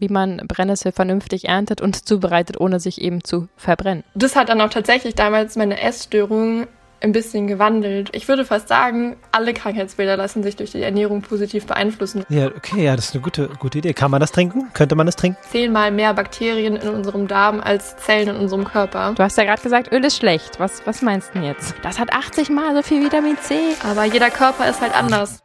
[0.00, 4.04] wie man Brennnessel vernünftig erntet und zubereitet, ohne sich eben zu verbrennen.
[4.14, 6.66] Das hat dann auch tatsächlich damals meine Essstörung
[7.02, 8.10] ein bisschen gewandelt.
[8.12, 12.24] Ich würde fast sagen, alle Krankheitsbilder lassen sich durch die Ernährung positiv beeinflussen.
[12.28, 13.94] Ja, okay, ja, das ist eine gute, gute Idee.
[13.94, 14.68] Kann man das trinken?
[14.74, 15.38] Könnte man das trinken?
[15.50, 19.14] Zehnmal mehr Bakterien in unserem Darm als Zellen in unserem Körper.
[19.16, 20.60] Du hast ja gerade gesagt, Öl ist schlecht.
[20.60, 21.74] Was, was meinst du denn jetzt?
[21.82, 23.54] Das hat 80 mal so viel Vitamin C.
[23.82, 25.40] Aber jeder Körper ist halt anders.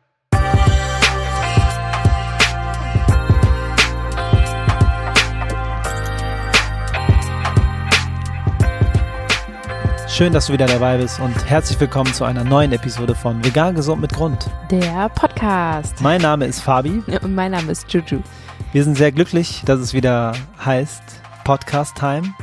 [10.15, 13.75] Schön, dass du wieder dabei bist und herzlich willkommen zu einer neuen Episode von Vegan
[13.75, 14.49] Gesund mit Grund.
[14.71, 15.99] Der Podcast.
[15.99, 17.03] Mein Name ist Fabi.
[17.21, 18.21] Und mein Name ist Juju.
[18.71, 20.31] Wir sind sehr glücklich, dass es wieder
[20.63, 21.03] heißt
[21.43, 22.33] Podcast Time.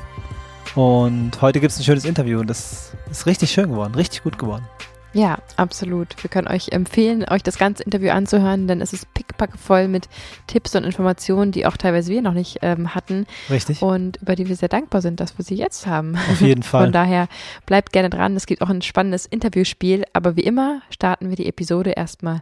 [0.75, 4.37] Und heute gibt es ein schönes Interview und das ist richtig schön geworden, richtig gut
[4.37, 4.69] geworden.
[5.12, 6.23] Ja, absolut.
[6.23, 10.09] Wir können euch empfehlen, euch das ganze Interview anzuhören, denn es ist pickpackevoll mit
[10.47, 13.27] Tipps und Informationen, die auch teilweise wir noch nicht ähm, hatten.
[13.51, 13.83] Richtig.
[13.83, 16.16] Und über die wir sehr dankbar sind, dass wir sie jetzt haben.
[16.30, 16.85] Auf jeden Fall.
[16.85, 17.29] Von daher
[17.66, 18.37] bleibt gerne dran.
[18.37, 20.05] Es gibt auch ein spannendes Interviewspiel.
[20.13, 22.40] Aber wie immer starten wir die Episode erstmal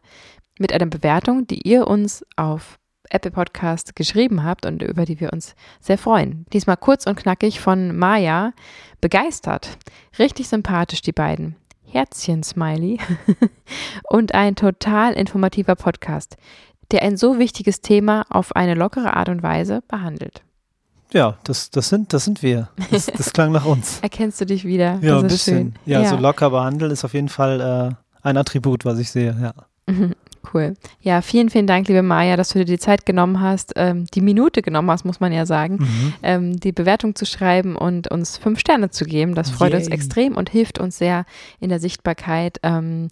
[0.59, 5.33] mit einer Bewertung, die ihr uns auf Apple Podcast geschrieben habt und über die wir
[5.33, 6.47] uns sehr freuen.
[6.53, 8.53] Diesmal kurz und knackig von Maya.
[9.01, 9.79] Begeistert.
[10.19, 11.57] Richtig sympathisch, die beiden.
[11.91, 12.99] Herzchen-Smiley
[14.11, 16.37] und ein total informativer Podcast,
[16.91, 20.43] der ein so wichtiges Thema auf eine lockere Art und Weise behandelt.
[21.13, 22.69] Ja, das, das, sind, das sind wir.
[22.91, 23.99] Das, das klang nach uns.
[24.03, 24.99] Erkennst du dich wieder?
[25.03, 25.75] Ja, ein bisschen.
[25.85, 29.37] Ja, ja, so locker behandeln ist auf jeden Fall äh, ein Attribut, was ich sehe,
[29.41, 29.55] ja.
[30.53, 30.75] Cool.
[31.01, 34.21] Ja, vielen, vielen Dank, liebe Maja, dass du dir die Zeit genommen hast, ähm, die
[34.21, 36.15] Minute genommen hast, muss man ja sagen, mhm.
[36.23, 39.35] ähm, die Bewertung zu schreiben und uns fünf Sterne zu geben.
[39.35, 39.81] Das freut Yay.
[39.81, 41.25] uns extrem und hilft uns sehr
[41.61, 42.59] in der Sichtbarkeit.
[42.63, 43.09] Ähm,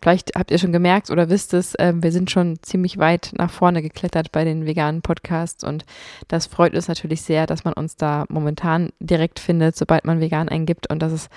[0.00, 3.50] vielleicht habt ihr schon gemerkt oder wisst es, äh, wir sind schon ziemlich weit nach
[3.50, 5.84] vorne geklettert bei den veganen Podcasts und
[6.28, 10.48] das freut uns natürlich sehr, dass man uns da momentan direkt findet, sobald man vegan
[10.48, 11.30] eingibt und das ist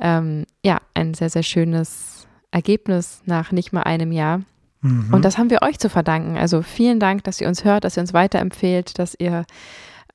[0.00, 4.40] ähm, ja ein sehr, sehr schönes Ergebnis nach nicht mal einem Jahr.
[4.80, 5.12] Mhm.
[5.12, 6.36] Und das haben wir euch zu verdanken.
[6.36, 9.44] Also vielen Dank, dass ihr uns hört, dass ihr uns weiterempfehlt, dass ihr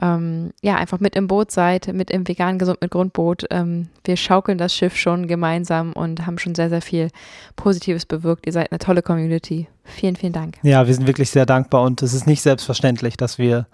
[0.02, 3.46] ähm, ja einfach mit im Boot seid, mit im vegan gesund mit Grundboot.
[3.52, 7.10] Ähm, wir schaukeln das Schiff schon gemeinsam und haben schon sehr, sehr viel
[7.56, 8.46] Positives bewirkt.
[8.46, 9.68] Ihr seid eine tolle Community.
[9.84, 10.58] Vielen, vielen Dank.
[10.64, 13.68] Ja, wir sind wirklich sehr dankbar und es ist nicht selbstverständlich, dass wir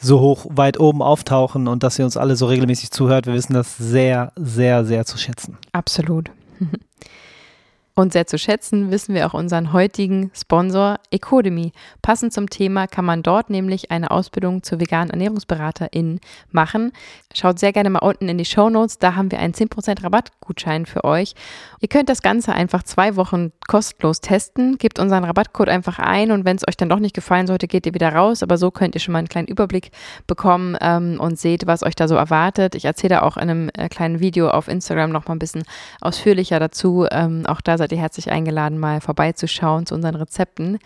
[0.00, 3.26] so hoch weit oben auftauchen und dass ihr uns alle so regelmäßig zuhört.
[3.26, 5.58] Wir wissen das sehr, sehr, sehr zu schätzen.
[5.72, 6.30] Absolut.
[7.98, 11.72] Und sehr zu schätzen wissen wir auch unseren heutigen Sponsor Ecodemy.
[12.00, 16.20] Passend zum Thema kann man dort nämlich eine Ausbildung zur veganen Ernährungsberaterin
[16.52, 16.92] machen.
[17.34, 20.86] Schaut sehr gerne mal unten in die Show Notes, da haben wir einen 10% Rabattgutschein
[20.86, 21.34] für euch.
[21.80, 26.44] Ihr könnt das Ganze einfach zwei Wochen kostenlos testen, gebt unseren Rabattcode einfach ein und
[26.44, 28.44] wenn es euch dann doch nicht gefallen sollte, geht ihr wieder raus.
[28.44, 29.90] Aber so könnt ihr schon mal einen kleinen Überblick
[30.28, 32.76] bekommen ähm, und seht, was euch da so erwartet.
[32.76, 35.64] Ich erzähle da auch in einem äh, kleinen Video auf Instagram noch mal ein bisschen
[36.00, 37.04] ausführlicher dazu.
[37.10, 40.78] Ähm, auch da seid seid ihr herzlich eingeladen, mal vorbeizuschauen zu unseren Rezepten.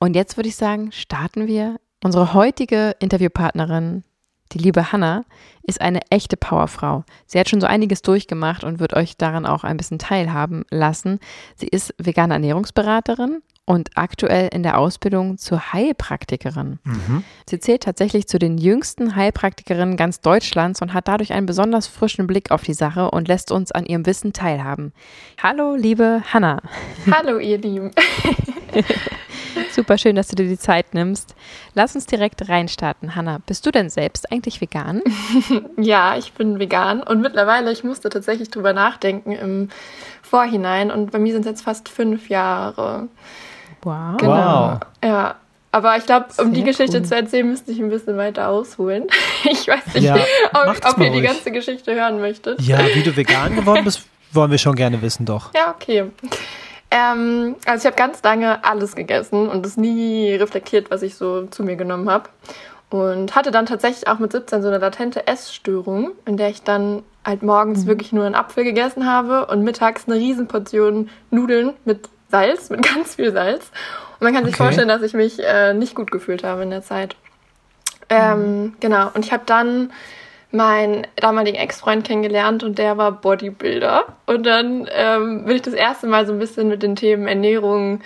[0.00, 1.78] Und jetzt würde ich sagen, starten wir.
[2.02, 4.02] Unsere heutige Interviewpartnerin,
[4.50, 5.24] die liebe Hanna,
[5.62, 7.04] ist eine echte Powerfrau.
[7.26, 11.20] Sie hat schon so einiges durchgemacht und wird euch daran auch ein bisschen teilhaben lassen.
[11.54, 16.78] Sie ist vegane Ernährungsberaterin, und aktuell in der Ausbildung zur Heilpraktikerin.
[16.82, 17.24] Mhm.
[17.48, 22.26] Sie zählt tatsächlich zu den jüngsten Heilpraktikerinnen ganz Deutschlands und hat dadurch einen besonders frischen
[22.26, 24.92] Blick auf die Sache und lässt uns an ihrem Wissen teilhaben.
[25.40, 26.60] Hallo, liebe Hanna.
[27.10, 27.92] Hallo, ihr Lieben.
[29.70, 31.34] Super schön, dass du dir die Zeit nimmst.
[31.74, 33.14] Lass uns direkt reinstarten.
[33.14, 35.02] Hanna, bist du denn selbst eigentlich vegan?
[35.78, 39.68] ja, ich bin vegan und mittlerweile, ich musste tatsächlich drüber nachdenken im
[40.22, 43.08] Vorhinein und bei mir sind es jetzt fast fünf Jahre.
[43.82, 44.16] Wow.
[44.18, 44.72] Genau.
[44.72, 44.80] Wow.
[45.04, 45.34] Ja.
[45.74, 47.04] Aber ich glaube, um die Geschichte cool.
[47.04, 49.06] zu erzählen, müsste ich ein bisschen weiter ausholen.
[49.44, 50.16] Ich weiß nicht, ja,
[50.52, 52.60] ob, ob ihr die ganze Geschichte hören möchtet.
[52.60, 55.52] Ja, wie du vegan geworden bist, wollen wir schon gerne wissen, doch.
[55.52, 56.04] Ja, okay.
[56.92, 61.46] Ähm, also ich habe ganz lange alles gegessen und es nie reflektiert, was ich so
[61.46, 62.28] zu mir genommen habe.
[62.90, 67.02] Und hatte dann tatsächlich auch mit 17 so eine latente Essstörung, in der ich dann
[67.24, 67.88] halt morgens mhm.
[67.88, 73.14] wirklich nur einen Apfel gegessen habe und mittags eine Riesenportion Nudeln mit Salz, mit ganz
[73.14, 73.70] viel Salz.
[74.18, 74.64] Und man kann sich okay.
[74.64, 77.14] vorstellen, dass ich mich äh, nicht gut gefühlt habe in der Zeit.
[78.08, 78.74] Ähm, mhm.
[78.80, 79.10] Genau.
[79.14, 79.92] Und ich habe dann
[80.50, 84.04] meinen damaligen Ex-Freund kennengelernt und der war Bodybuilder.
[84.26, 88.00] Und dann ähm, bin ich das erste Mal so ein bisschen mit den Themen Ernährung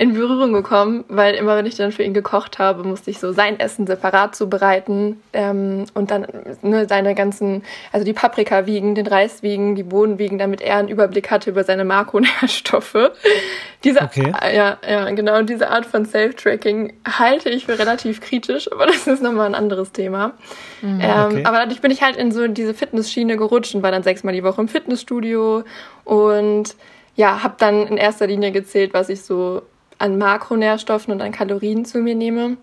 [0.00, 3.32] in Berührung gekommen, weil immer wenn ich dann für ihn gekocht habe, musste ich so
[3.32, 6.26] sein Essen separat zubereiten ähm, und dann
[6.62, 10.78] ne, seine ganzen, also die Paprika wiegen, den Reis wiegen, die Bohnen wiegen, damit er
[10.78, 13.10] einen Überblick hatte über seine Makronährstoffe.
[13.84, 14.32] Diese, okay.
[14.54, 19.22] ja, ja, genau, diese Art von Self-Tracking halte ich für relativ kritisch, aber das ist
[19.22, 20.32] nochmal ein anderes Thema.
[20.80, 21.44] Mhm, ähm, okay.
[21.44, 24.44] Aber dadurch bin ich halt in so diese Fitnessschiene gerutscht und war dann sechsmal die
[24.44, 25.64] Woche im Fitnessstudio
[26.04, 26.74] und
[27.16, 29.62] ja, habe dann in erster Linie gezählt, was ich so
[30.00, 32.56] an Makronährstoffen und an Kalorien zu mir nehme.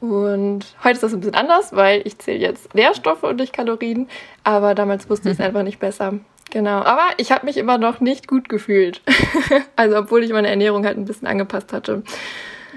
[0.00, 4.08] Und heute ist das ein bisschen anders, weil ich zähle jetzt Nährstoffe und nicht Kalorien.
[4.44, 6.14] Aber damals wusste ich es einfach nicht besser.
[6.50, 6.82] Genau.
[6.82, 9.02] Aber ich habe mich immer noch nicht gut gefühlt.
[9.76, 12.02] also obwohl ich meine Ernährung halt ein bisschen angepasst hatte.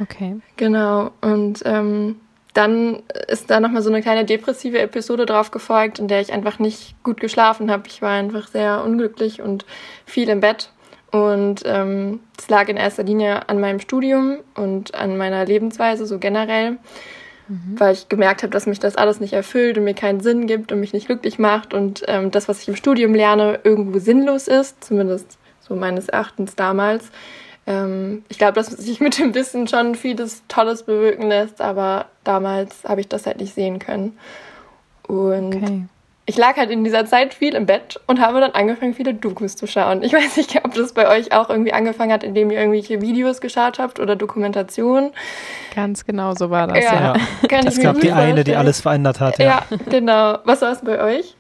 [0.02, 0.38] Okay.
[0.58, 1.12] Genau.
[1.22, 2.20] Und ähm,
[2.54, 6.60] dann ist da nochmal so eine kleine depressive Episode drauf gefolgt, in der ich einfach
[6.60, 7.84] nicht gut geschlafen habe.
[7.88, 9.66] Ich war einfach sehr unglücklich und
[10.06, 10.72] viel im Bett.
[11.12, 16.20] Und ähm, es lag in erster Linie an meinem Studium und an meiner Lebensweise so
[16.20, 16.78] generell,
[17.50, 17.76] mhm.
[17.78, 20.72] weil ich gemerkt habe, dass mich das alles nicht erfüllt und mir keinen Sinn gibt
[20.72, 24.48] und mich nicht glücklich macht und ähm, das, was ich im Studium lerne, irgendwo sinnlos
[24.48, 27.12] ist, zumindest so meines Erachtens damals.
[27.68, 32.86] Ähm, ich glaube, dass sich mit dem Wissen schon vieles Tolles bewirken lässt, aber damals
[32.86, 34.18] habe ich das halt nicht sehen können.
[35.08, 35.84] Und okay
[36.32, 39.58] ich lag halt in dieser Zeit viel im Bett und habe dann angefangen, viele Dokus
[39.58, 40.02] zu schauen.
[40.02, 43.42] Ich weiß nicht, ob das bei euch auch irgendwie angefangen hat, indem ihr irgendwelche Videos
[43.42, 45.12] geschaut habt oder Dokumentationen.
[45.76, 46.94] Ganz genau so war das, ja.
[46.94, 47.48] ja.
[47.50, 48.32] Kann es gab die vorstellen.
[48.32, 49.40] eine, die alles verändert hat.
[49.40, 50.38] Ja, ja genau.
[50.46, 51.36] Was war es bei euch?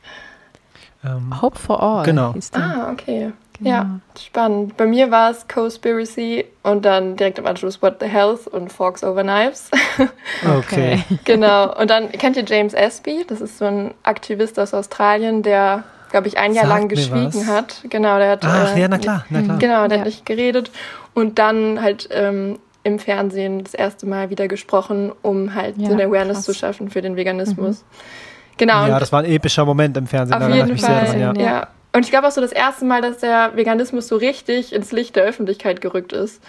[1.05, 2.03] Ähm, Hope for All.
[2.03, 2.35] Genau.
[2.51, 3.31] Ah, okay.
[3.63, 4.75] Ja, spannend.
[4.77, 9.03] Bei mir war es Conspiracy und dann direkt im Anschluss What the Health und Forks
[9.03, 9.69] Over Knives.
[10.57, 11.03] okay.
[11.25, 11.77] genau.
[11.79, 13.23] Und dann kennt ihr James Espy?
[13.27, 17.47] Das ist so ein Aktivist aus Australien, der, glaube ich, ein Jahr Sagt lang geschwiegen
[17.47, 17.83] hat.
[17.89, 18.45] Genau, der hat.
[18.45, 19.57] Ach, äh, ja, na klar, na klar.
[19.59, 19.99] Genau, der ja.
[19.99, 20.71] hat nicht geredet.
[21.13, 25.93] Und dann halt ähm, im Fernsehen das erste Mal wieder gesprochen, um halt ja, so
[25.93, 26.45] eine Awareness krass.
[26.45, 27.81] zu schaffen für den Veganismus.
[27.81, 28.57] Mhm.
[28.57, 28.87] Genau.
[28.87, 30.41] Ja, das war ein epischer Moment im Fernsehen.
[30.41, 31.05] Auf jeden Fall.
[31.05, 31.33] Dran, ja.
[31.33, 31.67] ja.
[31.93, 35.15] Und ich glaube auch so das erste Mal, dass der Veganismus so richtig ins Licht
[35.15, 36.41] der Öffentlichkeit gerückt ist.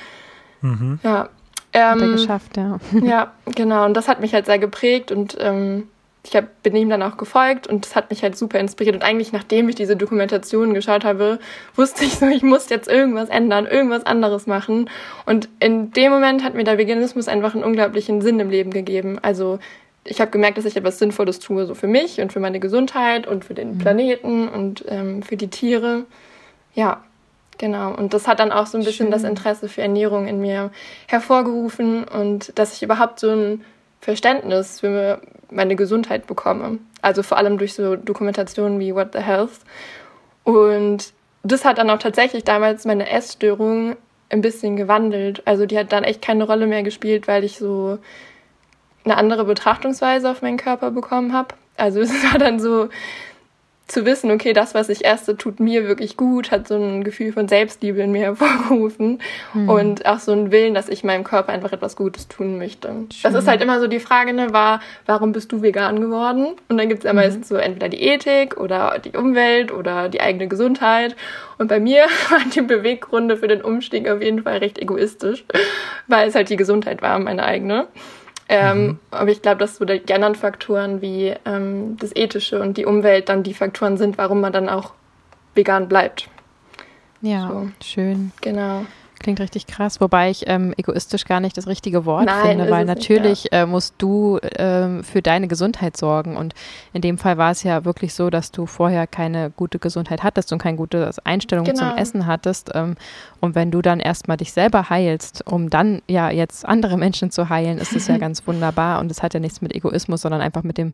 [0.60, 1.00] Mhm.
[1.02, 1.28] Ja.
[1.72, 2.78] Ähm, hat er geschafft, ja.
[3.02, 3.84] Ja, genau.
[3.84, 5.88] Und das hat mich halt sehr geprägt und ähm,
[6.24, 8.94] ich hab, bin ihm dann auch gefolgt und das hat mich halt super inspiriert.
[8.94, 11.40] Und eigentlich, nachdem ich diese Dokumentation geschaut habe,
[11.74, 14.88] wusste ich so, ich muss jetzt irgendwas ändern, irgendwas anderes machen.
[15.26, 19.18] Und in dem Moment hat mir der Veganismus einfach einen unglaublichen Sinn im Leben gegeben.
[19.20, 19.58] Also
[20.04, 23.26] ich habe gemerkt, dass ich etwas Sinnvolles tue, so für mich und für meine Gesundheit
[23.26, 23.78] und für den mhm.
[23.78, 26.04] Planeten und ähm, für die Tiere.
[26.74, 27.04] Ja,
[27.58, 27.94] genau.
[27.94, 29.12] Und das hat dann auch so ein bisschen Schön.
[29.12, 30.70] das Interesse für Ernährung in mir
[31.06, 33.64] hervorgerufen und dass ich überhaupt so ein
[34.00, 35.20] Verständnis für
[35.50, 36.78] meine Gesundheit bekomme.
[37.02, 39.60] Also vor allem durch so Dokumentationen wie What the Health.
[40.42, 41.12] Und
[41.44, 43.96] das hat dann auch tatsächlich damals meine Essstörung
[44.30, 45.42] ein bisschen gewandelt.
[45.44, 47.98] Also die hat dann echt keine Rolle mehr gespielt, weil ich so
[49.04, 51.54] eine andere Betrachtungsweise auf meinen Körper bekommen habe.
[51.76, 52.88] Also es war dann so
[53.92, 57.32] zu wissen, okay, das, was ich esse, tut mir wirklich gut, hat so ein Gefühl
[57.32, 59.20] von Selbstliebe in mir hervorgerufen
[59.52, 59.68] mhm.
[59.68, 62.88] und auch so ein Willen, dass ich meinem Körper einfach etwas Gutes tun möchte.
[62.88, 63.06] Schön.
[63.22, 66.54] Das ist halt immer so die Frage, ne, war, warum bist du vegan geworden?
[66.68, 67.18] Und dann gibt es ja mhm.
[67.18, 71.14] meistens so entweder die Ethik oder die Umwelt oder die eigene Gesundheit.
[71.58, 75.44] Und bei mir waren die Beweggründe für den Umstieg auf jeden Fall recht egoistisch,
[76.06, 77.88] weil es halt die Gesundheit war, meine eigene.
[78.48, 78.98] Ähm, mhm.
[79.10, 83.28] Aber ich glaube, dass so die anderen Faktoren wie ähm, das Ethische und die Umwelt
[83.28, 84.92] dann die Faktoren sind, warum man dann auch
[85.54, 86.28] vegan bleibt.
[87.20, 87.68] Ja, so.
[87.84, 88.32] schön.
[88.40, 88.84] Genau.
[89.22, 92.84] Klingt richtig krass, wobei ich ähm, egoistisch gar nicht das richtige Wort Nein, finde, weil
[92.84, 93.62] natürlich nicht, ja.
[93.62, 96.36] äh, musst du ähm, für deine Gesundheit sorgen.
[96.36, 96.54] Und
[96.92, 100.52] in dem Fall war es ja wirklich so, dass du vorher keine gute Gesundheit hattest
[100.52, 101.90] und keine gute Einstellung genau.
[101.90, 102.72] zum Essen hattest.
[102.74, 102.96] Ähm,
[103.40, 107.48] und wenn du dann erstmal dich selber heilst, um dann ja jetzt andere Menschen zu
[107.48, 108.98] heilen, ist es ja ganz wunderbar.
[108.98, 110.92] Und es hat ja nichts mit Egoismus, sondern einfach mit dem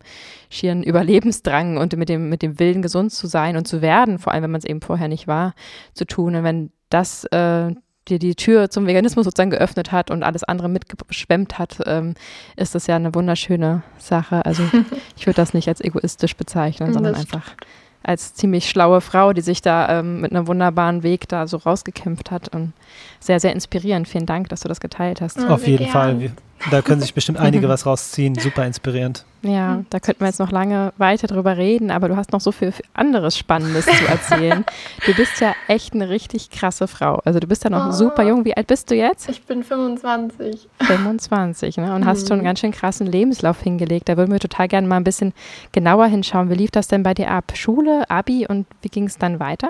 [0.51, 4.33] schieren Überlebensdrang und mit dem, mit dem Willen, gesund zu sein und zu werden, vor
[4.33, 5.55] allem wenn man es eben vorher nicht war,
[5.95, 6.35] zu tun.
[6.35, 7.73] Und wenn das äh,
[8.09, 12.15] dir die Tür zum Veganismus sozusagen geöffnet hat und alles andere mitgeschwemmt hat, ähm,
[12.55, 14.45] ist das ja eine wunderschöne Sache.
[14.45, 14.63] Also
[15.17, 17.55] ich würde das nicht als egoistisch bezeichnen, sondern einfach
[18.03, 22.31] als ziemlich schlaue Frau, die sich da ähm, mit einem wunderbaren Weg da so rausgekämpft
[22.31, 22.73] hat und
[23.19, 24.07] sehr, sehr inspirierend.
[24.07, 25.37] Vielen Dank, dass du das geteilt hast.
[25.39, 25.91] Oh, Auf jeden gern.
[25.91, 26.31] Fall.
[26.71, 28.35] Da können sich bestimmt einige was rausziehen.
[28.35, 29.25] Super inspirierend.
[29.41, 32.51] Ja, da könnten wir jetzt noch lange weiter drüber reden, aber du hast noch so
[32.51, 34.65] viel anderes Spannendes zu erzählen.
[35.05, 37.21] du bist ja echt eine richtig krasse Frau.
[37.23, 37.91] Also du bist ja noch oh.
[37.91, 38.43] super jung.
[38.43, 39.29] Wie alt bist du jetzt?
[39.29, 40.67] Ich bin 25.
[40.81, 41.95] 25, ne?
[41.95, 42.05] Und mhm.
[42.05, 44.09] hast schon einen ganz schön krassen Lebenslauf hingelegt.
[44.09, 45.33] Da würden wir total gerne mal ein bisschen
[45.71, 46.49] genauer hinschauen.
[46.49, 47.53] Wie lief das denn bei dir ab?
[47.55, 49.69] Schule, Abi und wie ging es dann weiter?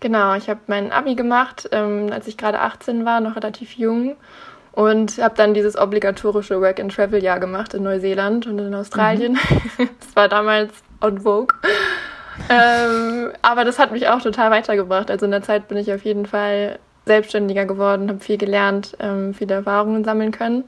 [0.00, 4.16] Genau, ich habe mein Abi gemacht, ähm, als ich gerade 18 war, noch relativ jung
[4.74, 9.38] und habe dann dieses obligatorische Work-and-Travel-Jahr gemacht in Neuseeland und in Australien.
[9.78, 9.88] Mhm.
[10.00, 11.54] das war damals on Vogue.
[12.50, 15.12] ähm, aber das hat mich auch total weitergebracht.
[15.12, 19.32] Also in der Zeit bin ich auf jeden Fall selbstständiger geworden, habe viel gelernt, ähm,
[19.32, 20.64] viele Erfahrungen sammeln können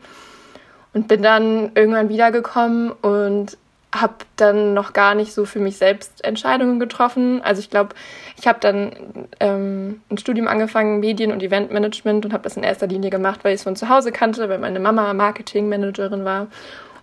[0.95, 3.59] und bin dann irgendwann wiedergekommen und
[4.00, 7.41] habe dann noch gar nicht so für mich selbst Entscheidungen getroffen.
[7.43, 7.95] Also ich glaube,
[8.38, 12.87] ich habe dann ähm, ein Studium angefangen, Medien- und Eventmanagement und habe das in erster
[12.87, 16.49] Linie gemacht, weil ich es von zu Hause kannte, weil meine Mama Marketingmanagerin war.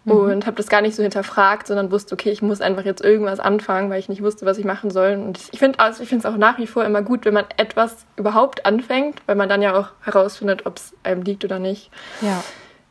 [0.05, 0.11] Mhm.
[0.11, 3.39] Und habe das gar nicht so hinterfragt, sondern wusste, okay, ich muss einfach jetzt irgendwas
[3.39, 5.13] anfangen, weil ich nicht wusste, was ich machen soll.
[5.13, 8.65] Und ich finde also es auch nach wie vor immer gut, wenn man etwas überhaupt
[8.65, 11.89] anfängt, weil man dann ja auch herausfindet, ob es einem liegt oder nicht.
[12.21, 12.43] Ja.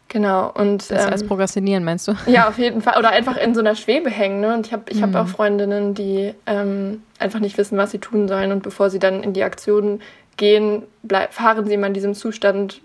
[0.09, 0.51] Genau.
[0.53, 2.15] Und, das ähm, als Prokrastinieren, meinst du?
[2.27, 2.99] Ja, auf jeden Fall.
[2.99, 4.41] Oder einfach in so einer Schwebe hängen.
[4.41, 4.55] Ne?
[4.55, 5.15] Und ich habe ich mhm.
[5.15, 8.53] hab auch Freundinnen, die ähm, einfach nicht wissen, was sie tun sollen.
[8.53, 10.01] Und bevor sie dann in die Aktion
[10.37, 12.83] gehen, bleib, fahren sie immer in diesem Zustand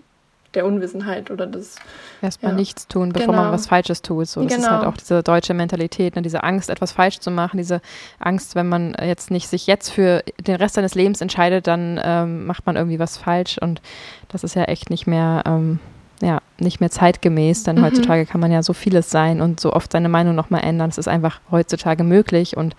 [0.53, 1.75] der Unwissenheit oder des.
[2.21, 2.57] Erstmal ja.
[2.57, 3.43] nichts tun, bevor genau.
[3.43, 4.27] man was Falsches tut.
[4.27, 4.67] So, das genau.
[4.67, 6.21] ist halt auch diese deutsche Mentalität, ne?
[6.21, 7.81] diese Angst, etwas falsch zu machen, diese
[8.19, 12.45] Angst, wenn man jetzt nicht sich jetzt für den Rest seines Lebens entscheidet, dann ähm,
[12.47, 13.57] macht man irgendwie was falsch.
[13.59, 13.81] Und
[14.29, 15.43] das ist ja echt nicht mehr.
[15.45, 15.79] Ähm,
[16.21, 17.85] ja, nicht mehr zeitgemäß, denn mhm.
[17.85, 20.89] heutzutage kann man ja so vieles sein und so oft seine Meinung nochmal ändern.
[20.89, 22.75] Es ist einfach heutzutage möglich und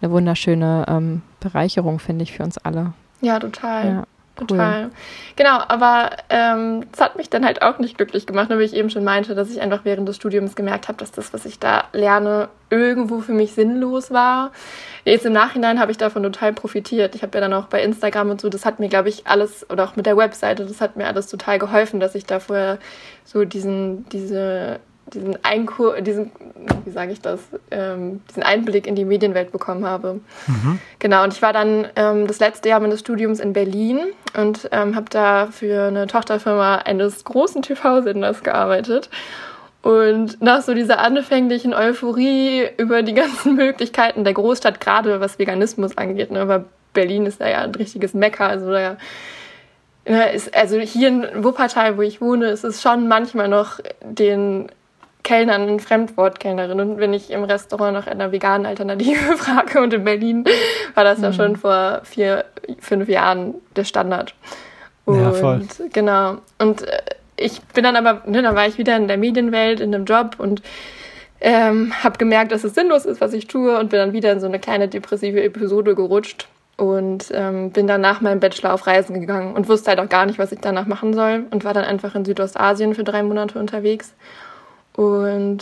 [0.00, 2.92] eine wunderschöne ähm, Bereicherung, finde ich, für uns alle.
[3.20, 3.86] Ja, total.
[3.86, 4.04] Ja.
[4.46, 4.90] Total.
[5.36, 8.90] Genau, aber ähm, es hat mich dann halt auch nicht glücklich gemacht, wie ich eben
[8.90, 11.84] schon meinte, dass ich einfach während des Studiums gemerkt habe, dass das, was ich da
[11.92, 14.52] lerne, irgendwo für mich sinnlos war.
[15.04, 17.14] Jetzt im Nachhinein habe ich davon total profitiert.
[17.14, 19.68] Ich habe ja dann auch bei Instagram und so, das hat mir, glaube ich, alles,
[19.70, 22.78] oder auch mit der Webseite, das hat mir alles total geholfen, dass ich da vorher
[23.24, 24.80] so diesen, diese
[25.14, 26.30] diesen Einkur diesen,
[26.84, 30.20] wie sage ich das, ähm, diesen Einblick in die Medienwelt bekommen habe.
[30.46, 30.78] Mhm.
[30.98, 34.00] Genau, und ich war dann ähm, das letzte Jahr meines Studiums in Berlin
[34.36, 39.10] und ähm, habe da für eine Tochterfirma eines großen TV-Senders gearbeitet.
[39.82, 45.96] Und nach so dieser anfänglichen Euphorie über die ganzen Möglichkeiten der Großstadt, gerade was Veganismus
[45.96, 48.96] angeht, ne, weil Berlin ist da ja ein richtiges Mecker, also da
[50.32, 54.68] ist, also hier in Wuppertal, wo ich wohne, ist es schon manchmal noch den
[55.28, 56.80] Kellnern ein Fremdwort Kellnerin.
[56.80, 60.44] Und wenn ich im Restaurant nach einer veganen Alternative frage und in Berlin
[60.94, 61.24] war das mhm.
[61.24, 62.46] ja schon vor vier,
[62.80, 64.34] fünf Jahren der Standard.
[65.04, 65.66] Und ja, voll.
[65.92, 66.38] genau.
[66.58, 67.02] Und äh,
[67.36, 70.36] ich bin dann aber, ne, dann war ich wieder in der Medienwelt, in einem Job
[70.38, 70.62] und
[71.42, 74.40] ähm, habe gemerkt, dass es sinnlos ist, was ich tue und bin dann wieder in
[74.40, 79.20] so eine kleine depressive Episode gerutscht und ähm, bin dann nach meinem Bachelor auf Reisen
[79.20, 81.84] gegangen und wusste halt auch gar nicht, was ich danach machen soll und war dann
[81.84, 84.14] einfach in Südostasien für drei Monate unterwegs
[84.98, 85.58] und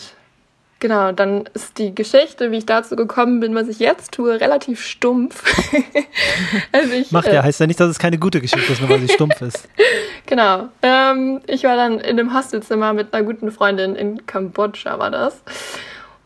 [0.80, 4.80] genau, dann ist die Geschichte, wie ich dazu gekommen bin, was ich jetzt tue, relativ
[4.80, 5.44] stumpf.
[6.72, 8.88] also ich, Macht ja, äh, heißt ja nicht, dass es keine gute Geschichte ist, nur
[8.88, 9.68] weil sie stumpf ist.
[10.28, 10.70] Genau.
[10.82, 15.40] Ähm, ich war dann in einem Hostelzimmer mit einer guten Freundin in Kambodscha, war das.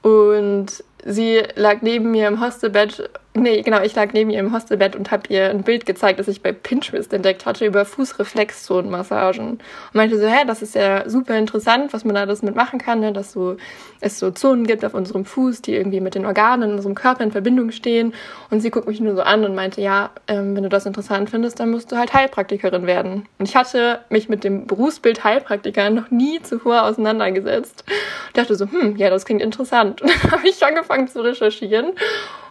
[0.00, 4.96] Und sie lag neben mir im Hostelbett Nee, genau, ich lag neben ihr im Hostelbett
[4.96, 9.50] und habe ihr ein Bild gezeigt, das ich bei Pinterest entdeckt hatte über Fußreflexzonenmassagen.
[9.50, 9.60] Und
[9.92, 13.12] meinte so, hä, das ist ja super interessant, was man da das mitmachen kann, ne?
[13.12, 13.56] dass so,
[14.00, 17.22] es so Zonen gibt auf unserem Fuß, die irgendwie mit den Organen in unserem Körper
[17.22, 18.14] in Verbindung stehen.
[18.50, 21.30] Und sie guckt mich nur so an und meinte, ja, ähm, wenn du das interessant
[21.30, 23.26] findest, dann musst du halt Heilpraktikerin werden.
[23.38, 27.84] Und ich hatte mich mit dem Berufsbild Heilpraktiker noch nie zuvor auseinandergesetzt.
[28.26, 30.02] Ich dachte so, hm, ja, das klingt interessant.
[30.10, 31.92] Und dann habe ich angefangen zu recherchieren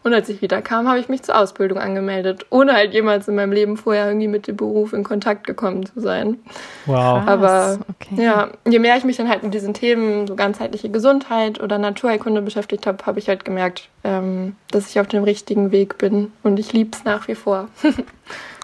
[0.03, 3.33] und als ich wieder kam, habe ich mich zur Ausbildung angemeldet, ohne halt jemals in
[3.33, 6.37] meinem Leben vorher irgendwie mit dem Beruf in Kontakt gekommen zu sein.
[6.85, 7.27] Wow.
[7.27, 8.23] Aber okay.
[8.23, 12.43] ja, je mehr ich mich dann halt mit diesen Themen, so ganzheitliche Gesundheit oder Naturheilkunde
[12.43, 16.31] beschäftigt habe, habe ich halt gemerkt, ähm, dass ich auf dem richtigen Weg bin.
[16.43, 17.67] Und ich liebe es nach wie vor.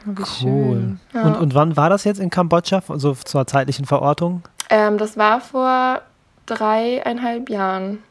[0.08, 0.98] Wie cool.
[1.16, 1.24] Ja.
[1.24, 4.44] Und, und wann war das jetzt in Kambodscha, so zur zeitlichen Verortung?
[4.70, 6.02] Ähm, das war vor
[6.46, 8.04] dreieinhalb Jahren,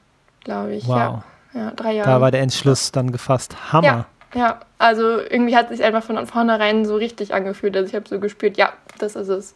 [0.43, 0.89] glaube ich.
[0.89, 0.97] Wow.
[0.97, 2.11] Ja ja, drei Jahre.
[2.11, 3.73] Da war der Entschluss dann gefasst.
[3.73, 4.06] Hammer.
[4.34, 4.61] Ja, ja.
[4.78, 7.76] also irgendwie hat es sich einfach von vornherein so richtig angefühlt.
[7.76, 9.54] Also ich habe so gespürt, ja, das ist es.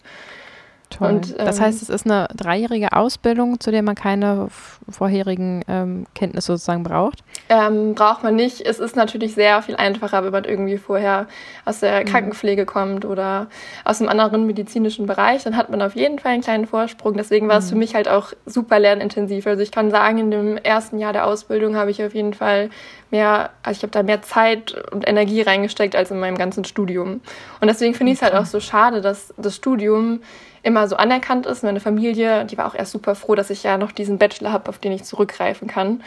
[0.90, 1.08] Toll.
[1.08, 4.48] Und, ähm, das heißt, es ist eine dreijährige Ausbildung, zu der man keine
[4.88, 7.22] vorherigen ähm, Kenntnisse sozusagen braucht?
[7.50, 8.62] Ähm, braucht man nicht.
[8.62, 11.26] Es ist natürlich sehr viel einfacher, wenn man irgendwie vorher
[11.64, 12.04] aus der mhm.
[12.06, 13.48] Krankenpflege kommt oder
[13.84, 15.44] aus einem anderen medizinischen Bereich.
[15.44, 17.14] Dann hat man auf jeden Fall einen kleinen Vorsprung.
[17.14, 17.64] Deswegen war mhm.
[17.64, 19.46] es für mich halt auch super lernintensiv.
[19.46, 22.70] Also ich kann sagen, in dem ersten Jahr der Ausbildung habe ich auf jeden Fall
[23.10, 27.20] mehr, also ich habe da mehr Zeit und Energie reingesteckt als in meinem ganzen Studium.
[27.60, 30.20] Und deswegen finde ich es halt auch so schade, dass das Studium
[30.68, 31.64] immer so anerkannt ist.
[31.64, 34.68] Meine Familie, die war auch erst super froh, dass ich ja noch diesen Bachelor habe,
[34.68, 36.02] auf den ich zurückgreifen kann.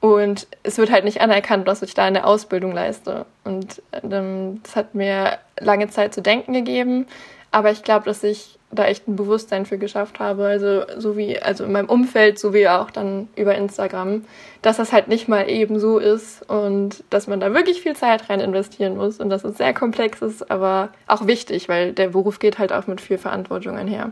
[0.00, 3.26] Und es wird halt nicht anerkannt, was ich da in der Ausbildung leiste.
[3.44, 7.06] Und ähm, das hat mir lange Zeit zu denken gegeben.
[7.54, 10.44] Aber ich glaube, dass ich da echt ein Bewusstsein für geschafft habe.
[10.44, 14.24] Also so wie, also in meinem Umfeld, so wie auch dann über Instagram,
[14.60, 18.28] dass das halt nicht mal eben so ist und dass man da wirklich viel Zeit
[18.28, 22.40] rein investieren muss und dass es sehr komplex ist, aber auch wichtig, weil der Beruf
[22.40, 24.10] geht halt auch mit viel Verantwortung einher.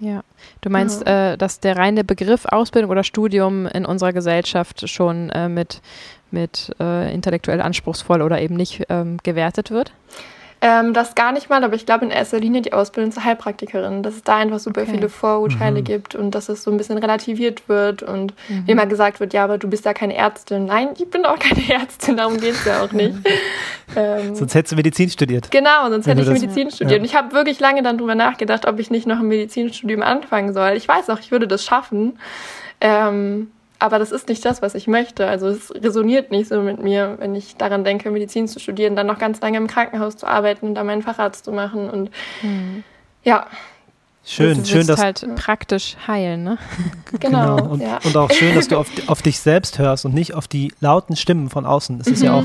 [0.00, 0.22] Ja,
[0.62, 1.32] du meinst, ja.
[1.32, 5.82] äh, dass der reine Begriff Ausbildung oder Studium in unserer Gesellschaft schon äh, mit,
[6.30, 9.92] mit äh, intellektuell anspruchsvoll oder eben nicht ähm, gewertet wird?
[10.62, 14.02] Ähm, das gar nicht mal, aber ich glaube in erster Linie die Ausbildung zur Heilpraktikerin,
[14.02, 14.90] dass es da einfach super okay.
[14.90, 15.84] viele Vorurteile mhm.
[15.84, 18.66] gibt und dass es so ein bisschen relativiert wird und mhm.
[18.66, 20.66] wie immer gesagt wird, ja, aber du bist ja keine Ärztin.
[20.66, 23.14] Nein, ich bin auch keine Ärztin, darum geht es ja auch nicht.
[23.96, 25.50] ähm, sonst hättest du Medizin studiert.
[25.50, 26.74] Genau, sonst hätte ich Medizin ja.
[26.74, 27.00] studiert.
[27.00, 30.52] Und ich habe wirklich lange dann drüber nachgedacht, ob ich nicht noch ein Medizinstudium anfangen
[30.52, 30.72] soll.
[30.72, 32.18] Ich weiß auch, ich würde das schaffen.
[32.82, 35.26] Ähm, aber das ist nicht das, was ich möchte.
[35.26, 39.06] Also es resoniert nicht so mit mir, wenn ich daran denke, Medizin zu studieren, dann
[39.06, 41.88] noch ganz lange im Krankenhaus zu arbeiten und da meinen Facharzt zu machen.
[41.88, 42.10] Und
[42.42, 42.84] mhm.
[43.24, 43.46] ja.
[44.22, 46.58] Schön, du schön, dass halt praktisch heilen, ne?
[47.18, 47.56] Genau.
[47.56, 47.70] genau.
[47.70, 47.98] Und, ja.
[48.04, 51.16] und, auch schön, dass du auf, auf, dich selbst hörst und nicht auf die lauten
[51.16, 51.98] Stimmen von außen.
[52.00, 52.26] Es ist mhm.
[52.26, 52.44] ja auch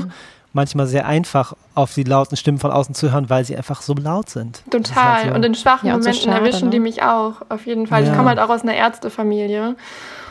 [0.54, 3.92] manchmal sehr einfach, auf die lauten Stimmen von außen zu hören, weil sie einfach so
[3.92, 4.62] laut sind.
[4.70, 5.04] Total.
[5.04, 6.70] Halt so und in schwachen ja, Momenten so schade, erwischen ne?
[6.70, 8.04] die mich auch, auf jeden Fall.
[8.04, 8.10] Ja.
[8.10, 9.76] Ich komme halt auch aus einer Ärztefamilie.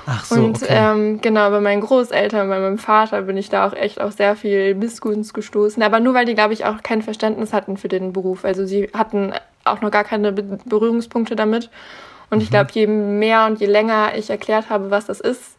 [0.07, 0.67] Ach so, und okay.
[0.69, 4.35] ähm, genau, bei meinen Großeltern, bei meinem Vater bin ich da auch echt auf sehr
[4.35, 5.81] viel Missgunst gestoßen.
[5.81, 8.45] Aber nur weil die, glaube ich, auch kein Verständnis hatten für den Beruf.
[8.45, 9.33] Also sie hatten
[9.63, 11.69] auch noch gar keine Berührungspunkte damit.
[12.29, 12.43] Und mhm.
[12.43, 15.55] ich glaube, je mehr und je länger ich erklärt habe, was das ist,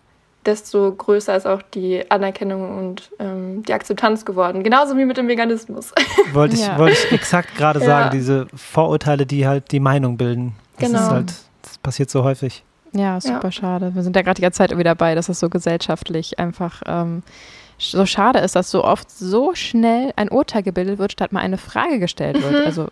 [0.46, 4.62] desto größer ist auch die Anerkennung und ähm, die Akzeptanz geworden.
[4.62, 5.92] Genauso wie mit dem Veganismus.
[6.32, 6.78] Wollte ich, ja.
[6.78, 8.10] wollte ich exakt gerade sagen, ja.
[8.10, 10.54] diese Vorurteile, die halt die Meinung bilden.
[10.78, 11.00] Das genau.
[11.00, 12.64] ist halt, das passiert so häufig.
[12.92, 13.52] Ja, super ja.
[13.52, 13.94] schade.
[13.94, 17.22] Wir sind ja gerade die ganze Zeit irgendwie dabei, dass das so gesellschaftlich einfach ähm,
[17.78, 21.58] so schade ist, dass so oft so schnell ein Urteil gebildet wird, statt mal eine
[21.58, 22.52] Frage gestellt wird.
[22.52, 22.66] Mhm.
[22.66, 22.88] Also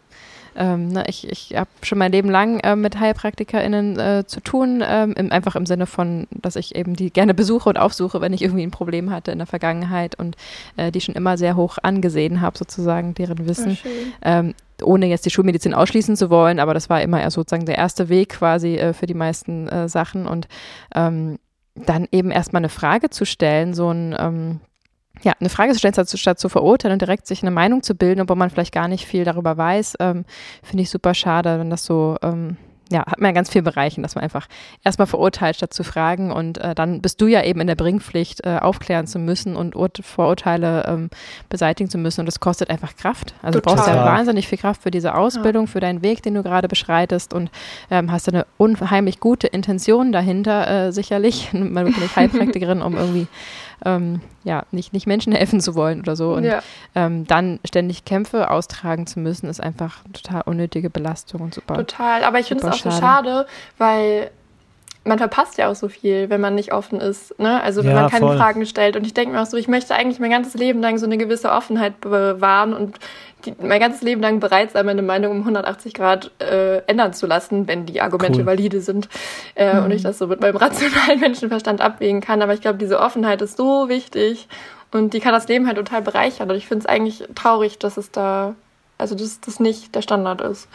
[0.56, 4.82] ähm, ne, ich ich habe schon mein Leben lang äh, mit HeilpraktikerInnen äh, zu tun,
[4.86, 8.32] ähm, im, einfach im Sinne von, dass ich eben die gerne besuche und aufsuche, wenn
[8.32, 10.36] ich irgendwie ein Problem hatte in der Vergangenheit und
[10.76, 13.78] äh, die schon immer sehr hoch angesehen habe, sozusagen, deren Wissen.
[14.22, 18.08] Ähm, ohne jetzt die Schulmedizin ausschließen zu wollen, aber das war immer sozusagen der erste
[18.08, 20.26] Weg quasi äh, für die meisten äh, Sachen.
[20.26, 20.48] Und
[20.94, 21.38] ähm,
[21.74, 24.60] dann eben erstmal eine Frage zu stellen, so ein ähm,
[25.22, 27.94] ja, eine Frage zu stellen, statt, statt zu verurteilen und direkt sich eine Meinung zu
[27.94, 30.24] bilden, obwohl man vielleicht gar nicht viel darüber weiß, ähm,
[30.62, 32.56] finde ich super schade, wenn das so ähm,
[32.90, 34.46] ja, hat man ja ganz viel Bereichen, dass man einfach
[34.82, 36.30] erstmal verurteilt, statt zu fragen.
[36.30, 39.74] Und äh, dann bist du ja eben in der Bringpflicht, äh, aufklären zu müssen und
[39.74, 41.10] Ur Vorurteile ähm,
[41.48, 42.20] beseitigen zu müssen.
[42.20, 43.34] Und das kostet einfach Kraft.
[43.42, 43.76] Also Total.
[43.76, 45.72] du brauchst ja wahnsinnig viel Kraft für diese Ausbildung, ja.
[45.72, 47.50] für deinen Weg, den du gerade beschreitest und
[47.90, 51.50] ähm, hast eine unheimlich gute Intention dahinter, äh, sicherlich.
[51.52, 53.26] Man wird nicht Heilpraktikerin, um irgendwie
[53.84, 56.34] ähm, ja, nicht, nicht Menschen helfen zu wollen oder so.
[56.34, 56.62] Und ja.
[56.94, 61.74] ähm, dann ständig Kämpfe austragen zu müssen, ist einfach total unnötige Belastung und super.
[61.76, 62.94] Total, aber ich finde es auch schade.
[62.94, 63.46] so schade,
[63.78, 64.30] weil
[65.04, 67.38] man verpasst ja auch so viel, wenn man nicht offen ist.
[67.38, 67.62] Ne?
[67.62, 68.36] Also wenn ja, man keine voll.
[68.36, 68.96] Fragen stellt.
[68.96, 71.18] Und ich denke mir auch so, ich möchte eigentlich mein ganzes Leben lang so eine
[71.18, 72.98] gewisse Offenheit bewahren und
[73.44, 77.26] die, mein ganzes Leben lang bereit sein, meine Meinung um 180 Grad äh, ändern zu
[77.26, 78.46] lassen, wenn die Argumente cool.
[78.46, 79.08] valide sind
[79.54, 79.84] äh, mhm.
[79.84, 82.40] und ich das so mit meinem rationalen Menschenverstand abwägen kann.
[82.40, 84.48] Aber ich glaube, diese Offenheit ist so wichtig
[84.90, 86.50] und die kann das Leben halt total bereichern.
[86.50, 88.54] Und ich finde es eigentlich traurig, dass es da,
[88.96, 90.68] also dass das nicht der Standard ist.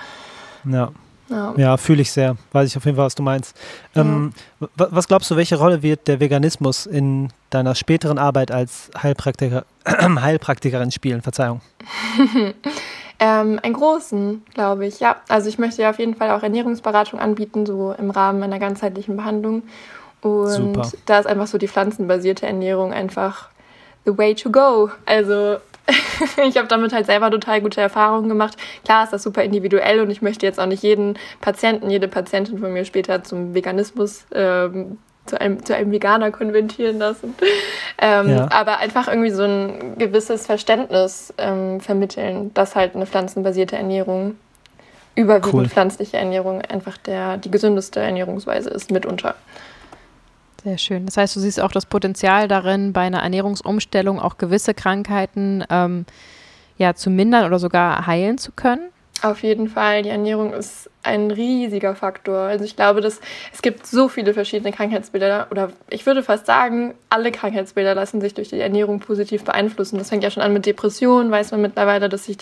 [0.66, 0.92] Ja.
[1.30, 2.36] Ja, ja fühle ich sehr.
[2.52, 3.56] Weiß ich auf jeden Fall, was du meinst.
[3.96, 4.68] Ähm, ja.
[4.76, 10.92] Was glaubst du, welche Rolle wird der Veganismus in deiner späteren Arbeit als Heilpraktiker, Heilpraktikerin
[10.92, 11.22] spielen?
[11.22, 11.62] Verzeihung.
[13.20, 15.18] ähm, einen großen, glaube ich, ja.
[15.28, 19.16] Also ich möchte ja auf jeden Fall auch Ernährungsberatung anbieten, so im Rahmen einer ganzheitlichen
[19.16, 19.64] Behandlung.
[20.22, 20.92] Und Super.
[21.06, 23.50] da ist einfach so die pflanzenbasierte Ernährung einfach
[24.06, 24.90] the way to go.
[25.06, 25.58] Also
[26.48, 28.58] ich habe damit halt selber total gute Erfahrungen gemacht.
[28.84, 32.60] Klar ist das super individuell und ich möchte jetzt auch nicht jeden Patienten, jede Patientin
[32.60, 37.36] von mir später zum Veganismus, ähm, zu, einem, zu einem Veganer konventieren lassen.
[38.02, 38.48] Ähm, ja.
[38.50, 44.38] Aber einfach irgendwie so ein gewisses Verständnis ähm, vermitteln, dass halt eine pflanzenbasierte Ernährung
[45.16, 45.68] überwiegend cool.
[45.68, 49.36] pflanzliche Ernährung einfach der, die gesündeste Ernährungsweise ist mitunter.
[50.64, 51.06] Sehr schön.
[51.06, 56.06] Das heißt, du siehst auch das Potenzial darin, bei einer Ernährungsumstellung auch gewisse Krankheiten ähm,
[56.78, 58.90] ja, zu mindern oder sogar heilen zu können?
[59.22, 60.04] Auf jeden Fall.
[60.04, 62.38] Die Ernährung ist ein riesiger Faktor.
[62.38, 63.20] Also ich glaube, dass
[63.54, 68.34] es gibt so viele verschiedene Krankheitsbilder oder ich würde fast sagen, alle Krankheitsbilder lassen sich
[68.34, 69.98] durch die Ernährung positiv beeinflussen.
[69.98, 71.32] Das fängt ja schon an mit Depressionen.
[71.32, 72.38] Weiß man mittlerweile, dass sich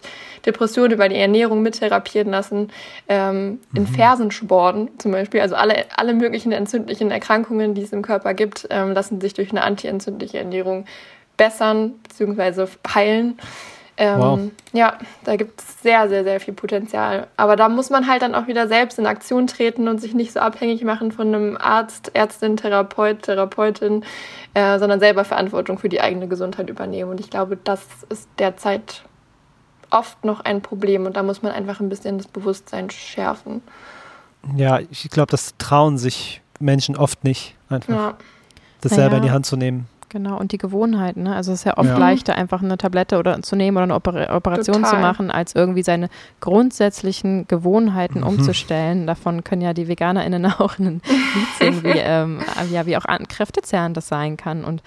[0.45, 2.69] Depressionen über die Ernährung mittherapieren lassen.
[3.07, 3.87] Ähm, in mhm.
[3.87, 8.91] Fersensporen zum Beispiel, also alle, alle möglichen entzündlichen Erkrankungen, die es im Körper gibt, ähm,
[8.91, 10.85] lassen sich durch eine antientzündliche Ernährung
[11.37, 12.67] bessern bzw.
[12.93, 13.39] heilen.
[13.99, 14.39] Ähm, wow.
[14.73, 17.27] Ja, da gibt es sehr, sehr, sehr viel Potenzial.
[17.36, 20.33] Aber da muss man halt dann auch wieder selbst in Aktion treten und sich nicht
[20.33, 24.03] so abhängig machen von einem Arzt, Ärztin, Therapeut, Therapeutin,
[24.53, 27.10] äh, sondern selber Verantwortung für die eigene Gesundheit übernehmen.
[27.10, 29.03] Und ich glaube, das ist derzeit
[29.89, 33.62] oft noch ein Problem und da muss man einfach ein bisschen das Bewusstsein schärfen.
[34.55, 38.17] Ja, ich glaube, das trauen sich Menschen oft nicht, einfach ja.
[38.81, 39.17] das selber ja.
[39.17, 39.88] in die Hand zu nehmen.
[40.09, 41.23] Genau, und die Gewohnheiten.
[41.23, 41.35] Ne?
[41.35, 41.97] Also es ist ja oft ja.
[41.97, 44.91] leichter, einfach eine Tablette oder zu nehmen oder eine Oper Operation Total.
[44.91, 46.07] zu machen, als irgendwie seine
[46.39, 48.27] grundsätzlichen Gewohnheiten mhm.
[48.27, 49.05] umzustellen.
[49.05, 52.39] Davon können ja die VeganerInnen auch ein Lied singen, wie, ähm,
[52.71, 54.63] ja, wie auch kräftezehrend das sein kann.
[54.63, 54.81] Und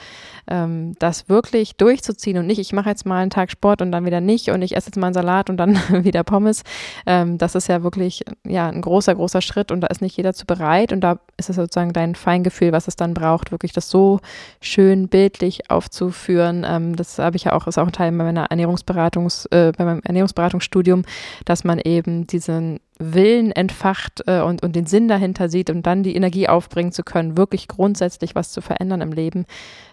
[0.50, 4.04] ähm, das wirklich durchzuziehen und nicht, ich mache jetzt mal einen Tag Sport und dann
[4.04, 6.62] wieder nicht und ich esse jetzt mal einen Salat und dann wieder Pommes,
[7.06, 10.34] ähm, das ist ja wirklich ja, ein großer, großer Schritt und da ist nicht jeder
[10.34, 13.88] zu bereit und da ist es sozusagen dein Feingefühl, was es dann braucht, wirklich das
[13.88, 14.20] so
[14.60, 16.66] schön bildlich aufzuführen.
[16.66, 20.00] Ähm, das habe ich ja auch, ist auch ein Teil meiner Ernährungsberatungs, äh, bei meinem
[20.04, 21.04] Ernährungsberatungsstudium,
[21.44, 26.02] dass man eben diesen Willen entfacht äh, und, und den Sinn dahinter sieht und dann
[26.02, 29.46] die Energie aufbringen zu können, wirklich grundsätzlich was zu verändern im Leben.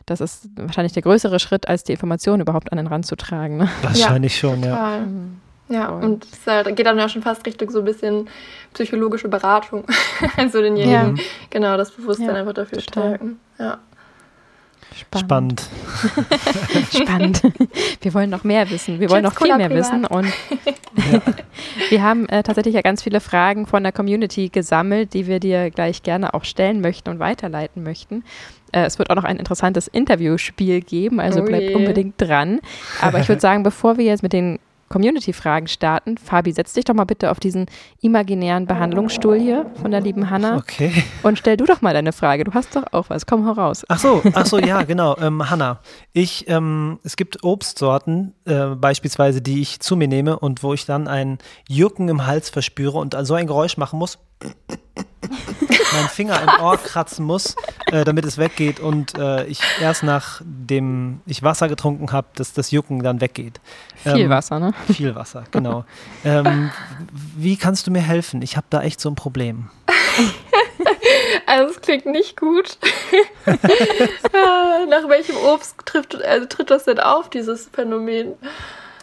[0.06, 3.58] Das ist wahrscheinlich der größere Schritt, als die Information überhaupt an den Rand zu tragen.
[3.58, 3.70] Ne?
[3.82, 4.50] Wahrscheinlich ja.
[4.50, 5.00] schon, ja.
[5.00, 5.42] Mhm.
[5.70, 8.30] Ja, und es halt, geht dann ja schon fast Richtung so ein bisschen
[8.74, 9.84] psychologische Beratung.
[10.38, 11.24] also denjenigen, ja.
[11.50, 13.16] genau, das Bewusstsein ja, einfach dafür total.
[13.16, 13.40] stärken.
[13.60, 13.80] Ja.
[15.18, 15.64] Spannend.
[16.94, 17.42] Spannend.
[18.02, 19.00] Wir wollen noch mehr wissen.
[19.00, 20.06] Wir wollen noch viel mehr wissen.
[20.06, 20.28] Und
[21.12, 21.22] ja.
[21.90, 25.72] wir haben äh, tatsächlich ja ganz viele Fragen von der Community gesammelt, die wir dir
[25.72, 28.24] gleich gerne auch stellen möchten und weiterleiten möchten.
[28.72, 32.60] Äh, es wird auch noch ein interessantes Interviewspiel geben, also oh bleibt unbedingt dran.
[33.02, 36.18] Aber ich würde sagen, bevor wir jetzt mit den Community-Fragen starten.
[36.18, 37.66] Fabi, setz dich doch mal bitte auf diesen
[38.02, 40.58] imaginären Behandlungsstuhl hier von der lieben Hanna.
[40.58, 40.92] Okay.
[41.24, 42.44] Und stell du doch mal deine Frage.
[42.44, 43.26] Du hast doch auch was.
[43.26, 43.86] Komm heraus.
[43.90, 45.18] Ach so, ach so, ja, genau.
[45.18, 45.80] Ähm, Hanna,
[46.14, 50.86] ich, ähm, es gibt Obstsorten, äh, beispielsweise, die ich zu mir nehme und wo ich
[50.86, 54.20] dann ein Jucken im Hals verspüre und so ein Geräusch machen muss
[55.94, 57.56] meinen Finger im Ohr kratzen muss,
[57.88, 62.72] äh, damit es weggeht und äh, ich erst nachdem ich Wasser getrunken habe, dass das
[62.72, 63.60] Jucken dann weggeht.
[63.96, 64.74] Viel ähm, Wasser, ne?
[64.92, 65.86] Viel Wasser, genau.
[66.24, 66.72] ähm,
[67.36, 68.42] wie kannst du mir helfen?
[68.42, 69.70] Ich habe da echt so ein Problem.
[71.46, 72.78] Also es klingt nicht gut.
[74.90, 78.34] Nach welchem Obst trifft, also tritt das denn auf, dieses Phänomen?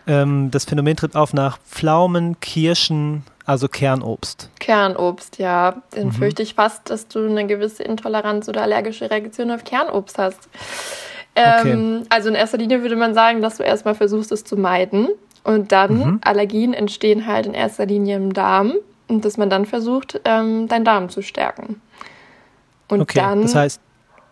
[0.07, 4.49] Ähm, das Phänomen tritt auf nach Pflaumen, Kirschen, also Kernobst.
[4.59, 5.83] Kernobst, ja.
[5.91, 6.13] Dann mhm.
[6.13, 10.49] fürchte ich fast, dass du eine gewisse Intoleranz oder allergische Reaktion auf Kernobst hast.
[11.37, 12.07] Ähm, okay.
[12.09, 15.09] Also in erster Linie würde man sagen, dass du erstmal versuchst, es zu meiden.
[15.43, 16.21] Und dann mhm.
[16.25, 18.75] Allergien entstehen halt in erster Linie im Darm.
[19.09, 21.83] Und dass man dann versucht, ähm, deinen Darm zu stärken.
[22.89, 23.43] Und okay, dann.
[23.43, 23.81] Das heißt.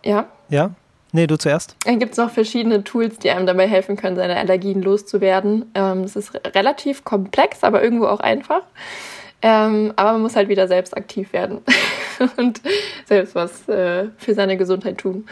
[0.05, 0.27] Ja.
[0.49, 0.71] Ja.
[1.15, 1.77] Nee, du zuerst.
[1.85, 5.71] Dann gibt es noch verschiedene Tools, die einem dabei helfen können, seine Allergien loszuwerden.
[5.75, 8.63] Ähm, das ist relativ komplex, aber irgendwo auch einfach.
[9.43, 11.59] Ähm, aber man muss halt wieder selbst aktiv werden
[12.37, 12.63] und
[13.07, 15.27] selbst was äh, für seine Gesundheit tun.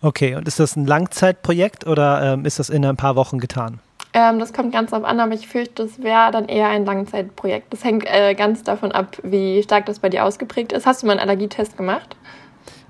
[0.00, 3.80] Okay, und ist das ein Langzeitprojekt oder ähm, ist das in ein paar Wochen getan?
[4.12, 7.72] Ähm, das kommt ganz drauf an, aber ich fürchte, das wäre dann eher ein Langzeitprojekt.
[7.72, 10.86] Das hängt äh, ganz davon ab, wie stark das bei dir ausgeprägt ist.
[10.86, 12.14] Hast du mal einen Allergietest gemacht?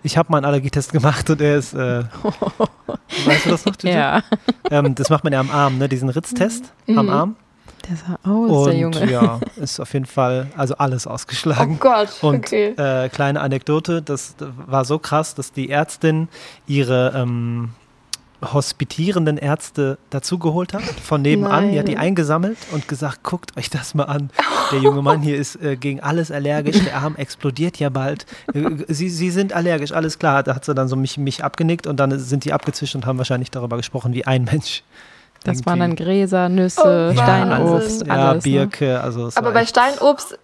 [0.05, 2.05] Ich habe mal einen Allergietest gemacht und er ist, äh,
[3.25, 3.75] weißt du das noch?
[3.83, 4.23] Ja.
[4.71, 5.89] Ähm, das macht man ja am Arm, ne?
[5.89, 6.99] diesen Ritztest mhm.
[6.99, 7.37] am Arm.
[7.89, 9.11] Der sah aus, und, der Junge.
[9.11, 11.77] ja, ist auf jeden Fall, also alles ausgeschlagen.
[11.77, 12.75] Oh Gott, und, okay.
[12.77, 16.29] Äh, kleine Anekdote, das war so krass, dass die Ärztin
[16.67, 17.71] ihre ähm,
[18.43, 21.65] hospitierenden Ärzte dazugeholt hat, von nebenan.
[21.65, 21.73] Nein.
[21.73, 24.31] Die hat die eingesammelt und gesagt, guckt euch das mal an.
[24.73, 28.27] Der junge Mann hier ist äh, gegen alles allergisch, der Arm explodiert ja bald.
[28.53, 30.43] Äh, sie, sie sind allergisch, alles klar.
[30.43, 33.19] Da hat sie dann so mich, mich abgenickt und dann sind die abgezischt und haben
[33.19, 34.83] wahrscheinlich darüber gesprochen, wie ein Mensch.
[35.45, 35.67] Das irgendwie.
[35.67, 38.45] waren dann Gräser, Nüsse, oh, Steinobst, ja, alles.
[38.45, 38.51] Ja?
[38.51, 39.01] Birke, ne?
[39.01, 40.39] also Aber bei Steinobst.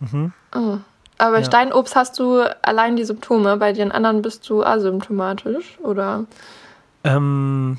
[0.00, 0.32] Mhm.
[0.54, 0.78] Oh.
[1.18, 1.44] Aber bei ja.
[1.44, 6.24] Steinobst hast du allein die Symptome, bei den anderen bist du asymptomatisch, oder?
[7.04, 7.78] Ähm,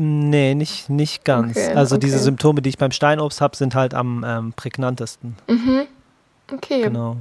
[0.00, 1.56] Nee, nicht, nicht ganz.
[1.56, 2.06] Okay, also okay.
[2.06, 5.34] diese Symptome, die ich beim Steinobst habe, sind halt am ähm, prägnantesten.
[5.48, 5.88] Mhm.
[6.52, 6.82] Okay.
[6.82, 7.16] Genau.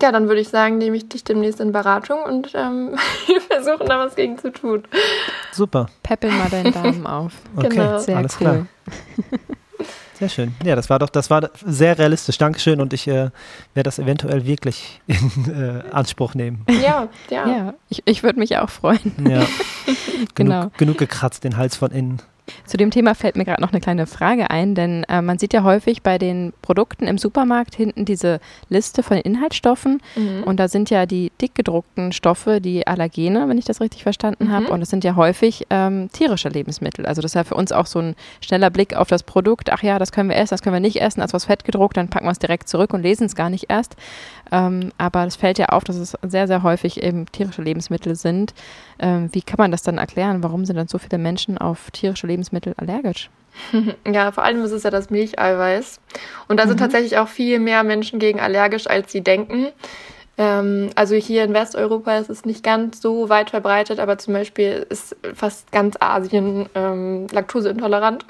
[0.00, 3.86] Ja, dann würde ich sagen, nehme ich dich demnächst in Beratung und ähm, wir versuchen
[3.86, 4.84] da was gegen zu tun.
[5.50, 5.88] Super.
[6.04, 7.32] Peppel mal deinen Darm auf.
[7.56, 7.98] Okay, genau.
[7.98, 8.46] Sehr alles cool.
[8.46, 8.66] klar.
[10.20, 10.54] Sehr schön.
[10.62, 12.36] Ja, das war doch, das war sehr realistisch.
[12.36, 13.30] Dankeschön und ich äh,
[13.72, 15.16] werde das eventuell wirklich in
[15.50, 16.64] äh, Anspruch nehmen.
[16.68, 17.48] Ja, ja.
[17.48, 19.00] ja ich, ich würde mich auch freuen.
[19.26, 19.46] Ja.
[20.34, 20.60] genau.
[20.60, 22.20] Genug, genug gekratzt, den Hals von innen.
[22.66, 25.52] Zu dem Thema fällt mir gerade noch eine kleine Frage ein, denn äh, man sieht
[25.52, 30.44] ja häufig bei den Produkten im Supermarkt hinten diese Liste von Inhaltsstoffen mhm.
[30.44, 34.46] und da sind ja die dick gedruckten Stoffe, die Allergene, wenn ich das richtig verstanden
[34.46, 34.52] mhm.
[34.52, 37.06] habe, und das sind ja häufig ähm, tierische Lebensmittel.
[37.06, 39.70] Also das ist ja für uns auch so ein schneller Blick auf das Produkt.
[39.72, 41.96] Ach ja, das können wir essen, das können wir nicht essen, als was fett gedruckt,
[41.96, 43.96] dann packen wir es direkt zurück und lesen es gar nicht erst.
[44.52, 48.54] Ähm, aber es fällt ja auf, dass es sehr, sehr häufig eben tierische Lebensmittel sind.
[48.98, 50.42] Ähm, wie kann man das dann erklären?
[50.42, 53.30] Warum sind dann so viele Menschen auf tierische Lebensmittel allergisch?
[54.10, 56.00] Ja, vor allem ist es ja das Milcheiweiß.
[56.48, 56.80] Und da sind mhm.
[56.80, 59.68] tatsächlich auch viel mehr Menschen gegen allergisch, als sie denken.
[60.38, 64.86] Ähm, also hier in Westeuropa ist es nicht ganz so weit verbreitet, aber zum Beispiel
[64.88, 68.24] ist fast ganz Asien ähm, laktoseintolerant.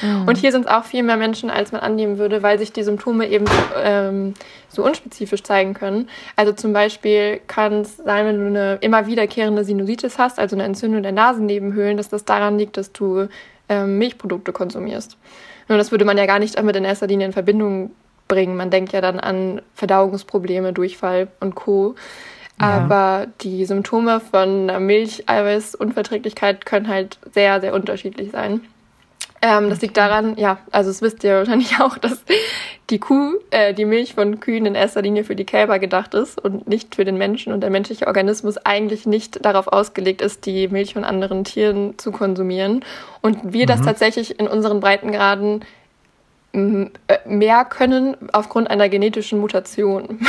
[0.00, 0.24] Mhm.
[0.28, 2.82] Und hier sind es auch viel mehr Menschen, als man annehmen würde, weil sich die
[2.82, 3.44] Symptome eben
[3.76, 4.34] ähm,
[4.68, 6.08] so unspezifisch zeigen können.
[6.36, 10.64] Also zum Beispiel kann es sein, wenn du eine immer wiederkehrende Sinusitis hast, also eine
[10.64, 13.28] Entzündung der Nasennebenhöhlen, dass das daran liegt, dass du
[13.68, 15.18] ähm, Milchprodukte konsumierst.
[15.68, 17.92] Und das würde man ja gar nicht damit in erster Linie in Verbindung
[18.32, 18.56] bringen.
[18.56, 21.94] Man denkt ja dann an Verdauungsprobleme, Durchfall und Co.
[22.58, 22.68] Ja.
[22.68, 28.62] Aber die Symptome von einer Milcheiweißunverträglichkeit können halt sehr, sehr unterschiedlich sein.
[29.44, 32.22] Ähm, das liegt daran, ja, also es wisst ihr wahrscheinlich auch, dass
[32.88, 36.42] die Kuh, äh, die Milch von Kühen in erster Linie für die Kälber gedacht ist
[36.42, 40.68] und nicht für den Menschen und der menschliche Organismus eigentlich nicht darauf ausgelegt ist, die
[40.68, 42.84] Milch von anderen Tieren zu konsumieren.
[43.20, 43.68] Und wir mhm.
[43.68, 45.64] das tatsächlich in unseren Breitengraden
[46.52, 50.20] mehr können aufgrund einer genetischen Mutation.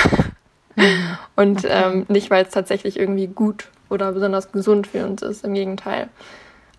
[1.36, 1.84] Und okay.
[1.86, 6.10] ähm, nicht, weil es tatsächlich irgendwie gut oder besonders gesund für uns ist, im Gegenteil.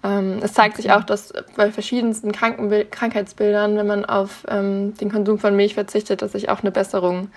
[0.03, 5.11] Ähm, es zeigt sich auch, dass bei verschiedensten Krankenbild Krankheitsbildern, wenn man auf ähm, den
[5.11, 7.29] Konsum von Milch verzichtet, dass sich auch eine Besserung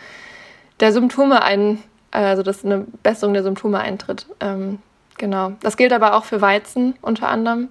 [0.80, 1.80] der Symptome ein,
[2.12, 4.26] also dass eine Besserung der Symptome eintritt.
[4.40, 4.80] Ähm,
[5.18, 5.54] genau.
[5.62, 7.70] Das gilt aber auch für Weizen unter anderem,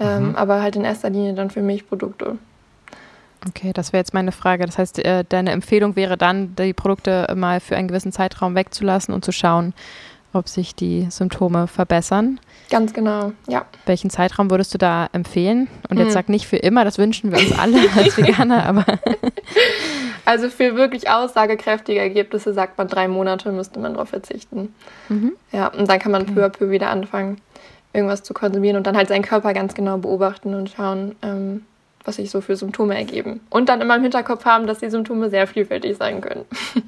[0.00, 0.36] ähm, mhm.
[0.36, 2.38] aber halt in erster Linie dann für Milchprodukte.
[3.46, 4.66] Okay, das wäre jetzt meine Frage.
[4.66, 9.14] Das heißt, äh, deine Empfehlung wäre dann, die Produkte mal für einen gewissen Zeitraum wegzulassen
[9.14, 9.74] und zu schauen,
[10.32, 12.40] ob sich die Symptome verbessern.
[12.70, 13.64] Ganz genau, ja.
[13.86, 15.68] Welchen Zeitraum würdest du da empfehlen?
[15.88, 16.12] Und jetzt hm.
[16.14, 18.84] sag nicht für immer, das wünschen wir uns alle als Veganer, aber.
[20.24, 24.74] also für wirklich aussagekräftige Ergebnisse sagt man drei Monate, müsste man darauf verzichten.
[25.08, 25.32] Mhm.
[25.52, 26.32] Ja, und dann kann man okay.
[26.32, 27.40] peu à peu wieder anfangen,
[27.94, 31.62] irgendwas zu konsumieren und dann halt seinen Körper ganz genau beobachten und schauen, ähm,
[32.08, 33.40] was sich so für Symptome ergeben.
[33.50, 36.44] Und dann immer im Hinterkopf haben, dass die Symptome sehr vielfältig sein können.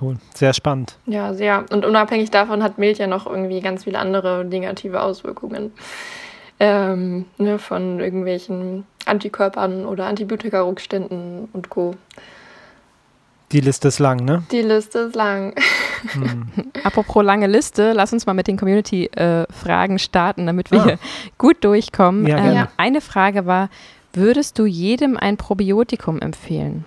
[0.00, 0.96] Cool, sehr spannend.
[1.06, 1.64] Ja, sehr.
[1.70, 5.72] Und unabhängig davon hat Milch ja noch irgendwie ganz viele andere negative Auswirkungen.
[6.58, 11.94] Ähm, ne, von irgendwelchen Antikörpern oder Antibiotika-Rückständen und Co.
[13.52, 14.42] Die Liste ist lang, ne?
[14.50, 15.54] Die Liste ist lang.
[16.12, 16.46] Hm.
[16.84, 20.84] Apropos lange Liste, lass uns mal mit den Community-Fragen äh, starten, damit wir ah.
[20.84, 20.98] hier
[21.38, 22.26] gut durchkommen.
[22.26, 23.68] Ja, ähm, eine Frage war,
[24.12, 26.84] würdest du jedem ein Probiotikum empfehlen?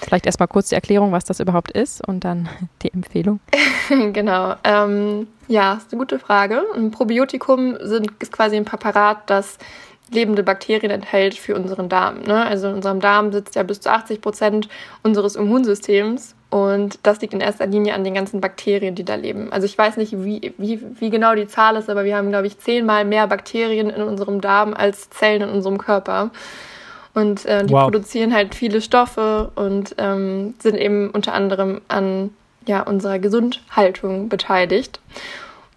[0.00, 2.48] Vielleicht erstmal kurz die Erklärung, was das überhaupt ist und dann
[2.82, 3.40] die Empfehlung.
[3.88, 4.54] genau.
[4.64, 6.62] Ähm, ja, ist eine gute Frage.
[6.74, 9.58] Ein Probiotikum sind, ist quasi ein Präparat, das
[10.12, 12.22] lebende Bakterien enthält für unseren Darm.
[12.22, 12.44] Ne?
[12.44, 14.68] Also in unserem Darm sitzt ja bis zu 80 Prozent
[15.02, 19.52] unseres Immunsystems und das liegt in erster Linie an den ganzen Bakterien, die da leben.
[19.52, 22.48] Also ich weiß nicht, wie, wie, wie genau die Zahl ist, aber wir haben, glaube
[22.48, 26.30] ich, zehnmal mehr Bakterien in unserem Darm als Zellen in unserem Körper.
[27.14, 27.84] Und äh, die wow.
[27.84, 32.30] produzieren halt viele Stoffe und ähm, sind eben unter anderem an
[32.66, 35.00] ja, unserer Gesundhaltung beteiligt.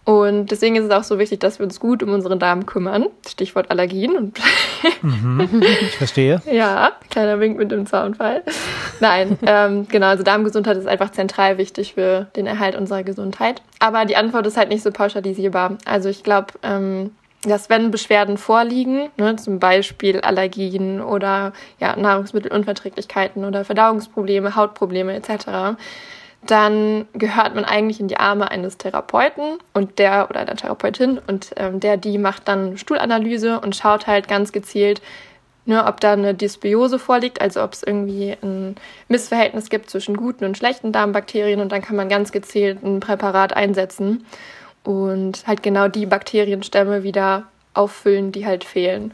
[0.05, 3.07] Und deswegen ist es auch so wichtig, dass wir uns gut um unseren Darm kümmern.
[3.27, 4.17] Stichwort Allergien.
[4.17, 4.39] Und
[5.01, 6.41] mhm, ich verstehe.
[6.51, 8.43] ja, kleiner Wink mit dem Zaunfall.
[8.99, 13.61] Nein, ähm, genau, also Darmgesundheit ist einfach zentral wichtig für den Erhalt unserer Gesundheit.
[13.79, 15.77] Aber die Antwort ist halt nicht so pauschalisierbar.
[15.85, 17.11] Also ich glaube, ähm,
[17.43, 25.77] dass wenn Beschwerden vorliegen, ne, zum Beispiel Allergien oder ja, Nahrungsmittelunverträglichkeiten oder Verdauungsprobleme, Hautprobleme etc.,
[26.47, 31.51] dann gehört man eigentlich in die Arme eines Therapeuten und der oder einer Therapeutin und
[31.57, 35.01] ähm, der, die macht dann Stuhlanalyse und schaut halt ganz gezielt,
[35.65, 38.75] ne, ob da eine Dysbiose vorliegt, also ob es irgendwie ein
[39.07, 43.55] Missverhältnis gibt zwischen guten und schlechten Darmbakterien und dann kann man ganz gezielt ein Präparat
[43.55, 44.25] einsetzen
[44.83, 49.13] und halt genau die Bakterienstämme wieder auffüllen, die halt fehlen.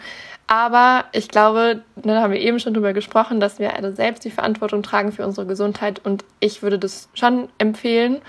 [0.52, 4.32] Aber ich glaube, da haben wir eben schon drüber gesprochen, dass wir alle selbst die
[4.32, 6.04] Verantwortung tragen für unsere Gesundheit.
[6.04, 8.20] Und ich würde das schon empfehlen.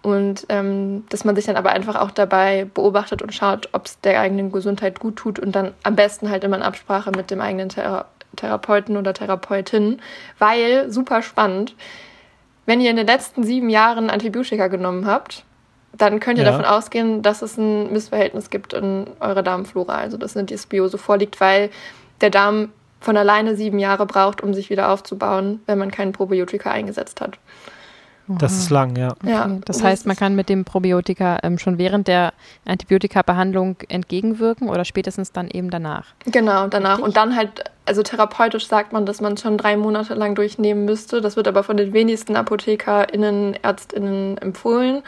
[0.00, 4.00] Und ähm, dass man sich dann aber einfach auch dabei beobachtet und schaut, ob es
[4.00, 5.38] der eigenen Gesundheit gut tut.
[5.38, 10.00] Und dann am besten halt immer in Absprache mit dem eigenen Thera Therapeuten oder Therapeutin,
[10.38, 11.74] weil super spannend,
[12.66, 15.44] wenn ihr in den letzten sieben Jahren Antibiotika genommen habt,
[15.98, 16.50] dann könnt ihr ja.
[16.50, 21.40] davon ausgehen, dass es ein Missverhältnis gibt in eurer Darmflora, also dass eine Dysbiose vorliegt,
[21.40, 21.70] weil
[22.20, 26.70] der Darm von alleine sieben Jahre braucht, um sich wieder aufzubauen, wenn man keinen Probiotika
[26.70, 27.38] eingesetzt hat.
[28.28, 29.12] Das ist lang, ja.
[29.12, 29.30] Okay.
[29.30, 32.32] ja das heißt, man kann mit dem Probiotika ähm, schon während der
[32.64, 36.06] Antibiotika-Behandlung entgegenwirken oder spätestens dann eben danach.
[36.24, 36.94] Genau, danach.
[36.94, 37.04] Richtig?
[37.04, 41.20] Und dann halt, also therapeutisch sagt man, dass man schon drei Monate lang durchnehmen müsste.
[41.20, 45.02] Das wird aber von den wenigsten ApothekerInnen, ÄrztInnen empfohlen.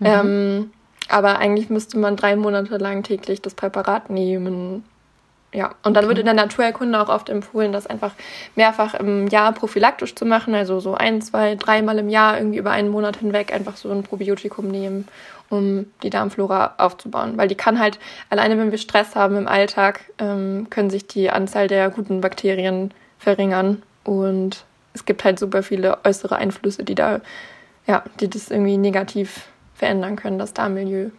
[0.00, 0.06] Mhm.
[0.06, 0.70] Ähm,
[1.08, 4.84] aber eigentlich müsste man drei Monate lang täglich das Präparat nehmen.
[5.52, 6.08] Ja, und dann okay.
[6.08, 8.10] wird in der Naturerkunde auch oft empfohlen, das einfach
[8.56, 12.72] mehrfach im Jahr prophylaktisch zu machen, also so ein, zwei, dreimal im Jahr irgendwie über
[12.72, 15.06] einen Monat hinweg einfach so ein Probiotikum nehmen,
[15.50, 17.36] um die Darmflora aufzubauen.
[17.36, 17.98] Weil die kann halt,
[18.30, 22.92] alleine wenn wir Stress haben im Alltag, ähm, können sich die Anzahl der guten Bakterien
[23.18, 27.20] verringern und es gibt halt super viele äußere Einflüsse, die da,
[27.86, 31.10] ja, die das irgendwie negativ verändern können, das Darmmilieu.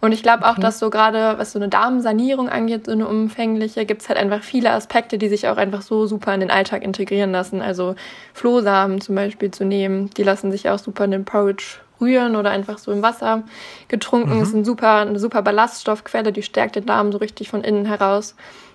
[0.00, 0.60] Und ich glaube auch, okay.
[0.60, 4.42] dass so gerade, was so eine Darmsanierung angeht, so eine umfängliche, gibt es halt einfach
[4.42, 7.60] viele Aspekte, die sich auch einfach so super in den Alltag integrieren lassen.
[7.60, 7.96] Also
[8.32, 12.50] Flohsamen zum Beispiel zu nehmen, die lassen sich auch super in den Porridge rühren oder
[12.50, 13.42] einfach so im Wasser
[13.88, 14.36] getrunken.
[14.36, 14.42] Mhm.
[14.42, 18.34] ist ein super, eine super Ballaststoffquelle, die stärkt den Darm so richtig von innen heraus.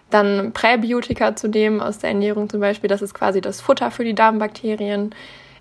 [0.10, 4.04] Dann Präbiotika zu nehmen aus der Ernährung zum Beispiel, das ist quasi das Futter für
[4.04, 5.16] die Darmbakterien.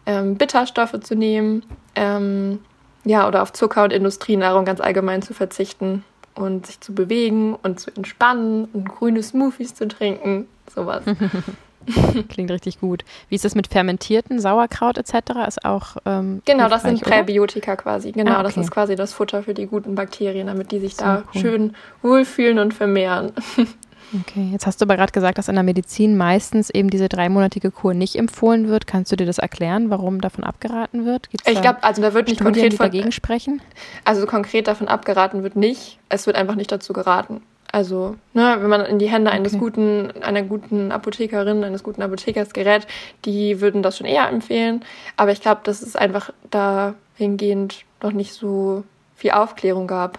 [0.05, 1.63] Ähm, Bitterstoffe zu nehmen,
[1.95, 2.59] ähm,
[3.05, 7.79] ja, oder auf Zucker und Industrienahrung ganz allgemein zu verzichten und sich zu bewegen und
[7.81, 11.05] zu entspannen und grüne Smoothies zu trinken, sowas.
[12.29, 13.05] Klingt richtig gut.
[13.29, 15.15] Wie ist das mit fermentierten Sauerkraut etc.?
[15.47, 17.83] Ist auch ähm, genau, das sind Präbiotika oder?
[17.83, 18.13] quasi.
[18.13, 18.43] Genau, ah, okay.
[18.45, 21.41] das ist quasi das Futter für die guten Bakterien, damit die sich so da cool.
[21.41, 23.33] schön wohlfühlen und vermehren.
[24.21, 27.71] Okay, jetzt hast du aber gerade gesagt, dass in der Medizin meistens eben diese dreimonatige
[27.71, 28.87] Kur nicht empfohlen wird.
[28.87, 31.31] Kannst du dir das erklären, warum davon abgeraten wird?
[31.31, 33.63] Gibt's ich glaube, also da wird nicht Studien, konkret von, dagegen sprechen.
[34.05, 35.99] Also konkret davon abgeraten wird nicht.
[36.11, 37.43] Es wird einfach nicht dazu geraten.
[37.73, 39.61] Also, ne, wenn man in die Hände eines okay.
[39.61, 42.87] guten, einer guten Apothekerin, eines guten Apothekers gerät,
[43.25, 44.85] die würden das schon eher empfehlen.
[45.17, 48.85] Aber ich glaube, dass es einfach dahingehend noch nicht so
[49.17, 50.19] viel Aufklärung gab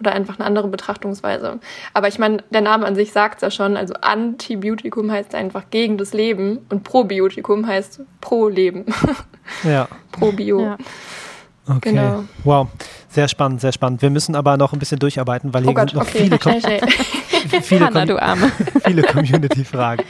[0.00, 1.60] oder einfach eine andere Betrachtungsweise.
[1.94, 3.76] Aber ich meine, der Name an sich sagt es ja schon.
[3.76, 8.86] Also Antibiotikum heißt einfach gegen das Leben und Probiotikum heißt pro Leben.
[9.64, 9.88] Ja.
[10.12, 10.60] pro Bio.
[10.60, 10.78] Ja.
[11.66, 11.90] Okay.
[11.90, 12.22] Genau.
[12.44, 12.68] Wow.
[13.10, 14.02] Sehr spannend, sehr spannend.
[14.02, 16.22] Wir müssen aber noch ein bisschen durcharbeiten, weil oh hier Gott, noch okay.
[16.22, 16.52] viele, Com
[17.62, 18.52] viele, Hanna, Com
[18.84, 20.04] viele Community-Fragen.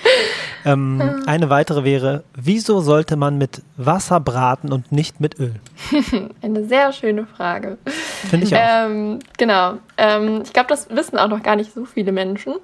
[0.67, 5.55] Ähm, eine weitere wäre, wieso sollte man mit Wasser braten und nicht mit Öl?
[6.43, 7.79] eine sehr schöne Frage.
[7.87, 8.61] Finde ich auch.
[8.63, 9.79] Ähm, genau.
[9.97, 12.57] Ähm, ich glaube, das wissen auch noch gar nicht so viele Menschen.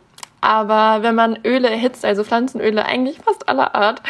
[0.43, 4.03] Aber wenn man Öle erhitzt, also Pflanzenöle eigentlich fast aller Art,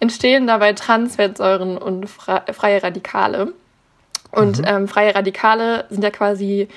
[0.00, 3.52] entstehen dabei Transfettsäuren und freie Radikale.
[4.36, 4.64] Und mhm.
[4.66, 6.68] ähm, freie Radikale sind ja quasi,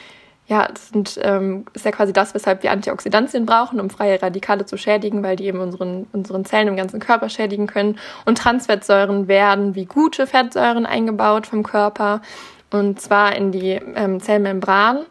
[0.47, 4.77] ja, sind, ähm, ist ja quasi das, weshalb wir Antioxidantien brauchen, um freie Radikale zu
[4.77, 7.99] schädigen, weil die eben unseren, unseren Zellen im ganzen Körper schädigen können.
[8.25, 12.21] Und Transfettsäuren werden wie gute Fettsäuren eingebaut vom Körper
[12.71, 15.05] und zwar in die ähm, Zellmembran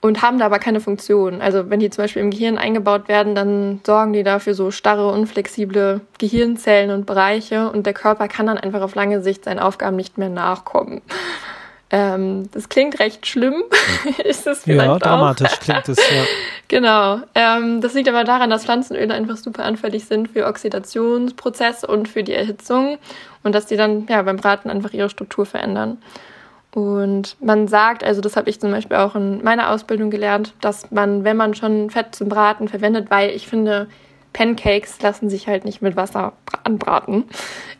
[0.00, 1.40] und haben da aber keine Funktion.
[1.40, 5.10] Also wenn die zum Beispiel im Gehirn eingebaut werden, dann sorgen die dafür so starre,
[5.12, 9.96] unflexible Gehirnzellen und Bereiche und der Körper kann dann einfach auf lange Sicht seinen Aufgaben
[9.96, 11.02] nicht mehr nachkommen.
[11.90, 13.62] Ähm, das klingt recht schlimm.
[14.24, 15.60] ist es vielleicht Ja, dramatisch auch.
[15.60, 16.24] klingt es, ja.
[16.68, 17.20] genau.
[17.34, 22.22] Ähm, das liegt aber daran, dass Pflanzenöle einfach super anfällig sind für Oxidationsprozesse und für
[22.22, 22.98] die Erhitzung
[23.42, 25.98] und dass die dann ja, beim Braten einfach ihre Struktur verändern.
[26.72, 30.90] Und man sagt, also das habe ich zum Beispiel auch in meiner Ausbildung gelernt, dass
[30.90, 33.88] man, wenn man schon Fett zum Braten verwendet, weil ich finde,
[34.38, 37.24] Pancakes lassen sich halt nicht mit Wasser anbraten.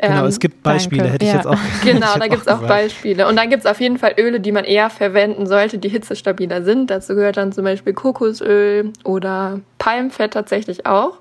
[0.01, 1.14] Genau, ähm, es gibt Beispiele, danke.
[1.14, 1.37] hätte ich ja.
[1.37, 3.29] jetzt auch Genau, da gibt es auch, auch Beispiele.
[3.29, 6.64] Und dann gibt es auf jeden Fall Öle, die man eher verwenden sollte, die hitzestabiler
[6.64, 6.90] sind.
[6.90, 11.18] Dazu gehört dann zum Beispiel Kokosöl oder Palmfett tatsächlich auch.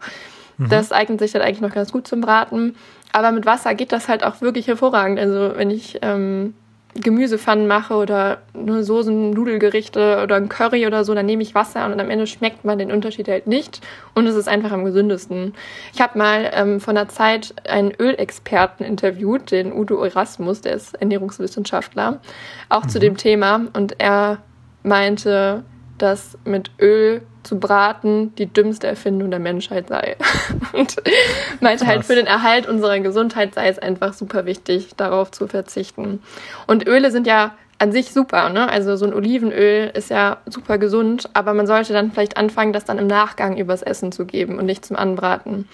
[0.57, 0.69] Mhm.
[0.69, 2.75] Das eignet sich dann eigentlich noch ganz gut zum Braten.
[3.13, 5.19] Aber mit Wasser geht das halt auch wirklich hervorragend.
[5.19, 6.55] Also wenn ich ähm,
[7.01, 11.85] Gemüsepfannen mache oder nur Soßen, Nudelgerichte oder ein Curry oder so, dann nehme ich Wasser
[11.85, 13.81] und am Ende schmeckt man den Unterschied halt nicht
[14.15, 15.53] und es ist einfach am gesündesten.
[15.93, 20.95] Ich habe mal ähm, vor einer Zeit einen Ölexperten interviewt, den Udo Erasmus, der ist
[20.95, 22.19] Ernährungswissenschaftler,
[22.69, 22.89] auch mhm.
[22.89, 24.39] zu dem Thema und er
[24.83, 25.63] meinte,
[25.97, 30.17] dass mit Öl zu braten die dümmste Erfindung der Menschheit sei.
[30.73, 30.97] und
[31.61, 36.21] meinte halt, für den Erhalt unserer Gesundheit sei es einfach super wichtig, darauf zu verzichten.
[36.67, 38.69] Und Öle sind ja an sich super, ne?
[38.69, 42.85] Also so ein Olivenöl ist ja super gesund, aber man sollte dann vielleicht anfangen, das
[42.85, 45.69] dann im Nachgang übers Essen zu geben und nicht zum Anbraten.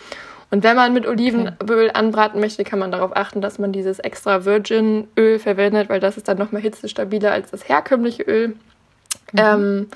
[0.52, 4.46] Und wenn man mit Olivenöl anbraten möchte, kann man darauf achten, dass man dieses extra
[4.46, 8.50] Virgin Öl verwendet, weil das ist dann nochmal hitzestabiler als das herkömmliche Öl.
[8.50, 9.38] Mhm.
[9.38, 9.88] Ähm,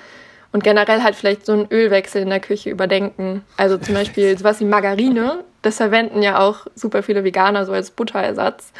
[0.51, 3.43] und generell halt vielleicht so einen Ölwechsel in der Küche überdenken.
[3.57, 7.91] Also zum Beispiel sowas wie Margarine, das verwenden ja auch super viele Veganer so als
[7.91, 8.71] Butterersatz.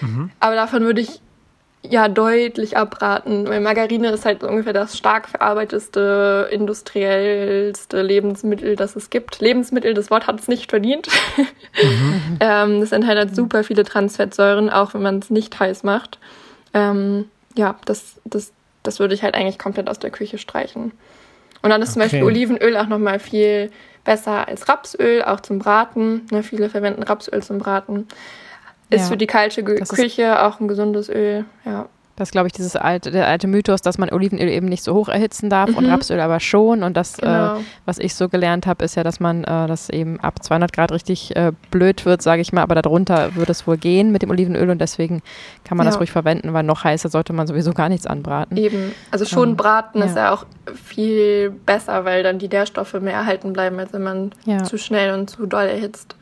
[0.00, 0.30] Mhm.
[0.40, 1.20] Aber davon würde ich
[1.82, 9.08] ja deutlich abraten, weil Margarine ist halt ungefähr das stark verarbeiteste, industriellste Lebensmittel, das es
[9.08, 9.40] gibt.
[9.40, 11.08] Lebensmittel, das Wort hat es nicht verdient.
[11.36, 12.36] Mhm.
[12.40, 16.18] ähm, das enthält halt super viele Transfettsäuren, auch wenn man es nicht heiß macht.
[16.74, 18.52] Ähm, ja, das, das,
[18.82, 20.92] das würde ich halt eigentlich komplett aus der Küche streichen.
[21.62, 21.92] Und dann ist okay.
[21.92, 23.70] zum Beispiel Olivenöl auch nochmal viel
[24.04, 26.26] besser als Rapsöl, auch zum Braten.
[26.30, 28.08] Ne, viele verwenden Rapsöl zum Braten.
[28.88, 29.06] Ist ja.
[29.08, 31.88] für die kalte Küche auch ein gesundes Öl, ja.
[32.20, 34.92] Das ist, glaube ich, dieses alte, der alte Mythos, dass man Olivenöl eben nicht so
[34.92, 35.78] hoch erhitzen darf mhm.
[35.78, 36.82] und Rapsöl aber schon.
[36.82, 37.56] Und das, äh, genau.
[37.56, 40.70] äh, was ich so gelernt habe, ist ja, dass man äh, das eben ab 200
[40.70, 42.60] Grad richtig äh, blöd wird, sage ich mal.
[42.60, 45.22] Aber darunter würde es wohl gehen mit dem Olivenöl und deswegen
[45.64, 45.92] kann man ja.
[45.92, 48.58] das ruhig verwenden, weil noch heißer sollte man sowieso gar nichts anbraten.
[48.58, 50.04] Eben, also schon ähm, braten ja.
[50.04, 50.44] ist ja auch
[50.74, 54.62] viel besser, weil dann die Nährstoffe mehr erhalten bleiben, als wenn man ja.
[54.62, 56.16] zu schnell und zu doll erhitzt.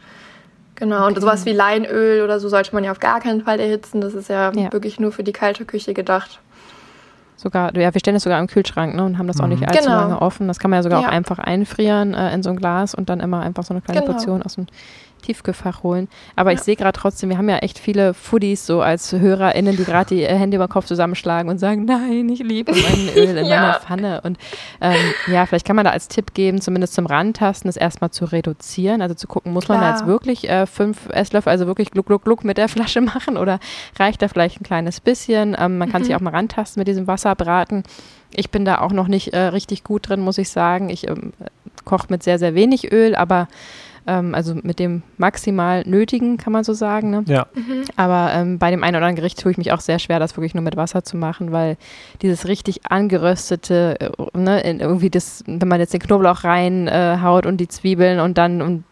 [0.79, 1.14] Genau, okay.
[1.14, 4.01] und sowas wie Leinöl oder so sollte man ja auf gar keinen Fall erhitzen.
[4.01, 4.72] Das ist ja, ja.
[4.72, 6.41] wirklich nur für die kalte Küche gedacht.
[7.37, 9.45] Sogar, ja, wir stellen es sogar im Kühlschrank ne, und haben das mhm.
[9.45, 10.01] auch nicht allzu genau.
[10.01, 10.49] lange offen.
[10.49, 11.09] Das kann man ja sogar ja.
[11.09, 14.01] auch einfach einfrieren äh, in so ein Glas und dann immer einfach so eine kleine
[14.01, 14.12] genau.
[14.12, 14.66] Portion aus dem
[15.18, 16.08] Tiefkühlfach holen.
[16.36, 16.56] Aber ja.
[16.56, 20.14] ich sehe gerade trotzdem, wir haben ja echt viele Foodies so als HörerInnen, die gerade
[20.14, 23.60] die Hände über den Kopf zusammenschlagen und sagen, nein, ich liebe mein Öl in ja.
[23.60, 24.20] meiner Pfanne.
[24.22, 24.38] Und
[24.80, 24.96] ähm,
[25.26, 29.02] ja, vielleicht kann man da als Tipp geben, zumindest zum Rantasten, das erstmal zu reduzieren.
[29.02, 29.78] Also zu gucken, muss Klar.
[29.78, 33.00] man da jetzt wirklich äh, fünf Esslöffel, also wirklich gluck, gluck, gluck mit der Flasche
[33.00, 33.60] machen oder
[33.98, 35.56] reicht da vielleicht ein kleines bisschen?
[35.58, 36.06] Ähm, man kann mhm.
[36.06, 37.82] sich auch mal rantasten mit diesem Wasser braten.
[38.34, 40.90] Ich bin da auch noch nicht äh, richtig gut drin, muss ich sagen.
[40.90, 41.32] Ich ähm,
[41.84, 43.48] koche mit sehr, sehr wenig Öl, aber
[44.09, 47.11] ähm, also mit dem maximal Nötigen, kann man so sagen.
[47.11, 47.24] Ne?
[47.26, 47.46] Ja.
[47.54, 47.84] Mhm.
[47.96, 50.36] Aber ähm, bei dem einen oder anderen Gericht tue ich mich auch sehr schwer, das
[50.36, 51.76] wirklich nur mit Wasser zu machen, weil
[52.22, 57.59] dieses richtig angeröstete, äh, ne, irgendwie das, wenn man jetzt den Knoblauch reinhaut äh, und
[57.59, 58.84] die Zwiebeln und dann und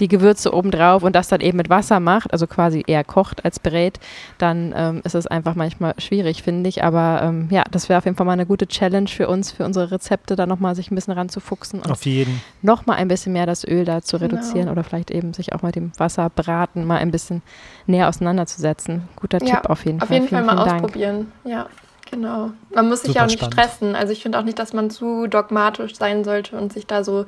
[0.00, 3.58] die Gewürze obendrauf und das dann eben mit Wasser macht, also quasi eher kocht als
[3.58, 3.98] brät,
[4.38, 6.84] dann ähm, ist es einfach manchmal schwierig, finde ich.
[6.84, 9.64] Aber ähm, ja, das wäre auf jeden Fall mal eine gute Challenge für uns, für
[9.64, 12.40] unsere Rezepte, da nochmal sich ein bisschen ranzufuchsen und auf jeden.
[12.62, 14.30] nochmal ein bisschen mehr das Öl da zu genau.
[14.30, 14.72] reduzieren genau.
[14.72, 17.42] oder vielleicht eben sich auch mit dem Wasserbraten mal ein bisschen
[17.86, 19.08] näher auseinanderzusetzen.
[19.16, 20.18] Guter ja, Tipp auf jeden auf Fall.
[20.18, 21.66] Auf jeden Fall mal ausprobieren, ja.
[22.10, 22.50] Genau.
[22.74, 23.54] Man muss sich ja auch nicht spannend.
[23.54, 23.94] stressen.
[23.94, 27.26] Also ich finde auch nicht, dass man zu dogmatisch sein sollte und sich da so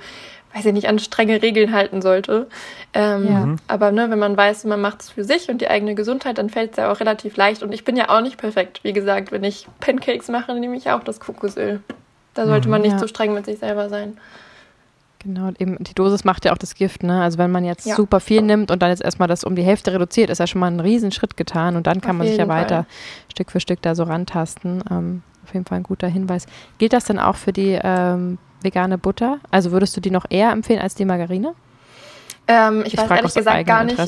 [0.55, 2.49] weiß ich nicht, an strenge Regeln halten sollte.
[2.93, 3.47] Ähm, ja.
[3.47, 3.57] Mhm.
[3.69, 6.51] Aber ne, wenn man weiß, man macht es für sich und die eigene Gesundheit, dann
[6.51, 7.63] fällt es ja auch relativ leicht.
[7.63, 8.81] Und ich bin ja auch nicht perfekt.
[8.83, 11.81] Wie gesagt, wenn ich Pancakes mache, nehme ich auch das Kokosöl.
[12.35, 12.73] Da sollte mhm.
[12.73, 12.99] man nicht ja.
[12.99, 14.17] so streng mit sich selber sein.
[15.23, 17.23] Genau, und eben die Dosis macht ja auch das Gift, ne?
[17.23, 17.95] Also wenn man jetzt ja.
[17.95, 20.61] super viel nimmt und dann jetzt erstmal das um die Hälfte reduziert, ist ja schon
[20.61, 22.87] mal ein Riesenschritt getan und dann kann auf man sich ja weiter Fall.
[23.31, 24.83] Stück für Stück da so rantasten.
[24.91, 26.47] Ähm, auf jeden Fall ein guter Hinweis.
[26.79, 29.39] Gilt das denn auch für die ähm, vegane Butter?
[29.51, 31.55] Also würdest du die noch eher empfehlen als die Margarine?
[32.49, 33.99] Ähm, ich, ich, weiß ehrlich gesagt gar nicht.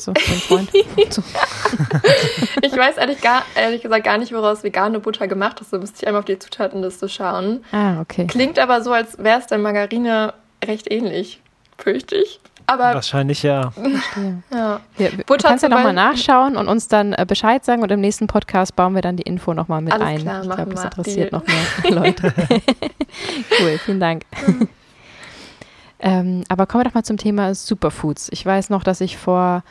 [2.63, 5.73] ich weiß ehrlich, gar, ehrlich gesagt gar nicht, woraus vegane Butter gemacht ist.
[5.73, 7.65] Da müsste ich einmal auf die Zutatenliste schauen.
[7.71, 8.27] Ah, okay.
[8.27, 10.35] Klingt aber so, als wäre es der Margarine
[10.65, 11.41] recht ähnlich,
[11.79, 12.41] fürchte ich.
[12.67, 13.73] Aber Wahrscheinlich ja.
[14.53, 14.81] ja.
[14.97, 18.27] Wir, Butter kannst ja nochmal nachschauen und uns dann äh, Bescheid sagen und im nächsten
[18.27, 20.19] Podcast bauen wir dann die Info nochmal mit Alles ein.
[20.19, 22.33] Klar, ich glaube, das interessiert noch mehr Leute.
[23.61, 24.25] cool, vielen Dank.
[24.47, 24.69] Mhm.
[26.01, 28.29] ähm, aber kommen wir doch mal zum Thema Superfoods.
[28.33, 29.63] Ich weiß noch, dass ich vor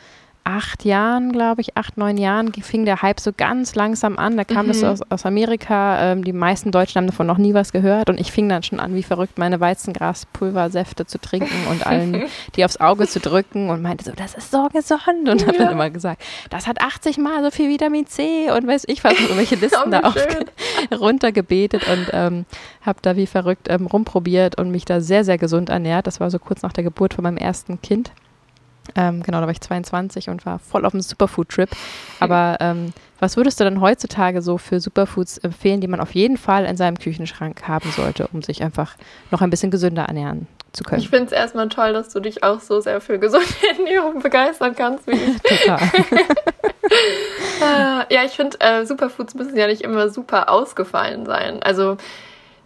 [0.44, 4.36] acht Jahren, glaube ich, acht, neun Jahren fing der Hype so ganz langsam an.
[4.36, 4.68] Da kam mhm.
[4.68, 6.12] das aus, aus Amerika.
[6.12, 8.10] Ähm, die meisten Deutschen haben davon noch nie was gehört.
[8.10, 12.24] Und ich fing dann schon an, wie verrückt, meine Weizengraspulversäfte zu trinken und allen
[12.56, 15.28] die aufs Auge zu drücken und meinte so, das ist so gesund.
[15.28, 15.46] Und ja.
[15.46, 19.04] habe dann immer gesagt, das hat 80 Mal so viel Vitamin C und weiß ich
[19.04, 20.16] was, irgendwelche Listen da auch
[20.98, 22.46] runtergebetet und ähm,
[22.80, 26.06] habe da wie verrückt ähm, rumprobiert und mich da sehr, sehr gesund ernährt.
[26.06, 28.10] Das war so kurz nach der Geburt von meinem ersten Kind.
[28.96, 31.70] Ähm, genau, da war ich 22 und war voll auf einem Superfood-Trip.
[32.20, 36.36] Aber ähm, was würdest du denn heutzutage so für Superfoods empfehlen, die man auf jeden
[36.36, 38.96] Fall in seinem Küchenschrank haben sollte, um sich einfach
[39.30, 41.00] noch ein bisschen gesünder ernähren zu können?
[41.00, 43.46] Ich finde es erstmal toll, dass du dich auch so sehr für gesunde
[43.78, 45.42] Ernährung begeistern kannst wie ich.
[45.42, 45.80] Total.
[48.10, 51.62] ja, ich finde, äh, Superfoods müssen ja nicht immer super ausgefallen sein.
[51.62, 51.96] Also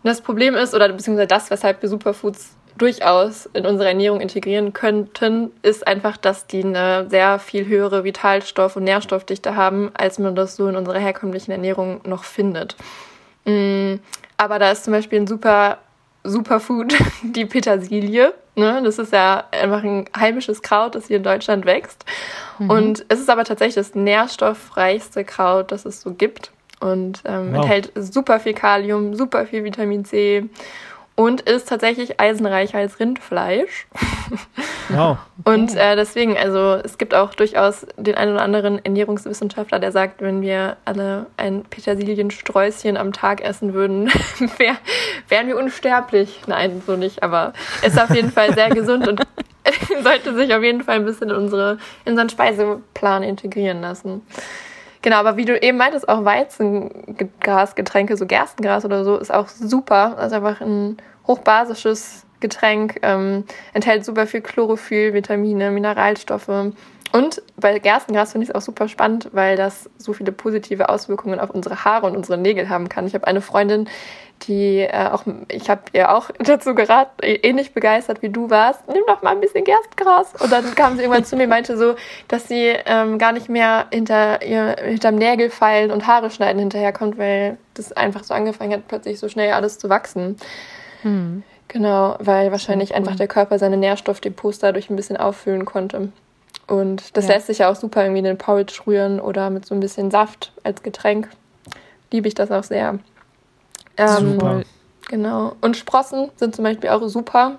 [0.03, 5.51] das Problem ist, oder beziehungsweise das, weshalb wir Superfoods durchaus in unsere Ernährung integrieren könnten,
[5.63, 10.57] ist einfach, dass die eine sehr viel höhere Vitalstoff- und Nährstoffdichte haben, als man das
[10.57, 12.77] so in unserer herkömmlichen Ernährung noch findet.
[13.45, 13.95] Mm,
[14.37, 15.79] aber da ist zum Beispiel ein super
[16.27, 18.35] Superfood, die Petersilie.
[18.57, 18.81] Ne?
[18.85, 22.05] Das ist ja einfach ein heimisches Kraut, das hier in Deutschland wächst.
[22.59, 22.71] Mhm.
[22.71, 26.51] Und es ist aber tatsächlich das nährstoffreichste Kraut, das es so gibt.
[26.81, 27.63] Und ähm, wow.
[27.63, 30.49] enthält super viel Kalium, super viel Vitamin C
[31.17, 33.89] und ist tatsächlich eisenreicher als Rindfleisch.
[34.89, 35.19] Wow.
[35.45, 40.23] und äh, deswegen, also es gibt auch durchaus den einen oder anderen Ernährungswissenschaftler, der sagt,
[40.23, 44.07] wenn wir alle ein Petersiliensträußchen am Tag essen würden,
[44.59, 44.77] wär,
[45.29, 46.43] wären wir unsterblich.
[46.47, 47.53] Nein, so nicht, aber
[47.83, 49.23] es ist auf jeden Fall sehr gesund und
[50.05, 54.23] sollte sich auf jeden Fall ein bisschen in, unsere, in unseren Speiseplan integrieren lassen.
[55.07, 60.17] Genau, aber wie du eben meintest, auch Weizengrasgetränke, so Gerstengras oder so, ist auch super.
[60.21, 60.97] Ist einfach ein
[61.29, 66.73] hochbasisches Getränk, ähm, enthält super viel Chlorophyll, Vitamine, Mineralstoffe.
[67.17, 71.41] Und bei Gerstengras finde ich es auch super spannend, weil das so viele positive Auswirkungen
[71.41, 73.07] auf unsere Haare und unsere Nägel haben kann.
[73.07, 73.89] Ich habe eine Freundin,
[74.43, 79.03] die äh, auch, ich habe ihr auch dazu geraten, ähnlich begeistert wie du warst, nimm
[79.07, 80.35] doch mal ein bisschen Gerstgras.
[80.39, 81.95] Und dann kam sie irgendwann zu mir und meinte so,
[82.29, 87.17] dass sie ähm, gar nicht mehr hinter ihr, hinterm Nägel feilen und Haare schneiden hinterherkommt,
[87.17, 90.37] weil das einfach so angefangen hat, plötzlich so schnell alles zu wachsen.
[91.01, 91.45] Hm.
[91.69, 92.97] Genau, weil wahrscheinlich cool.
[92.97, 96.13] einfach der Körper seine Nährstoffdepots dadurch ein bisschen auffüllen konnte.
[96.67, 97.35] Und das ja.
[97.35, 100.11] lässt sich ja auch super irgendwie in den Porridge rühren oder mit so ein bisschen
[100.11, 101.29] Saft als Getränk.
[102.11, 102.99] Liebe ich das auch sehr.
[103.97, 104.63] Ähm, super.
[105.09, 105.55] Genau.
[105.61, 107.59] Und Sprossen sind zum Beispiel auch super.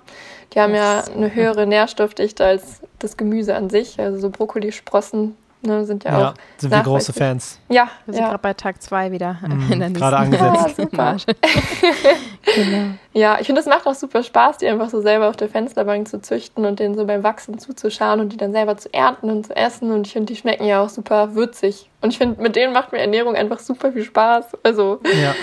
[0.52, 3.98] Die haben ja eine höhere Nährstoffdichte als das Gemüse an sich.
[3.98, 6.34] Also so Brokkolisprossen ne, sind ja, ja auch.
[6.56, 7.58] Sind wir große Fans.
[7.68, 7.88] Ja.
[8.06, 8.28] Wir sind ja.
[8.28, 9.38] gerade bei Tag 2 wieder.
[9.48, 10.78] Mm, gerade angesetzt.
[10.78, 11.16] Ja, super.
[12.54, 12.94] genau.
[13.12, 16.08] ja ich finde, es macht auch super Spaß, die einfach so selber auf der Fensterbank
[16.08, 19.46] zu züchten und denen so beim Wachsen zuzuschauen und die dann selber zu ernten und
[19.46, 19.92] zu essen.
[19.92, 21.88] Und ich finde, die schmecken ja auch super würzig.
[22.00, 24.56] Und ich finde, mit denen macht mir Ernährung einfach super viel Spaß.
[24.62, 25.00] Also.
[25.04, 25.34] Ja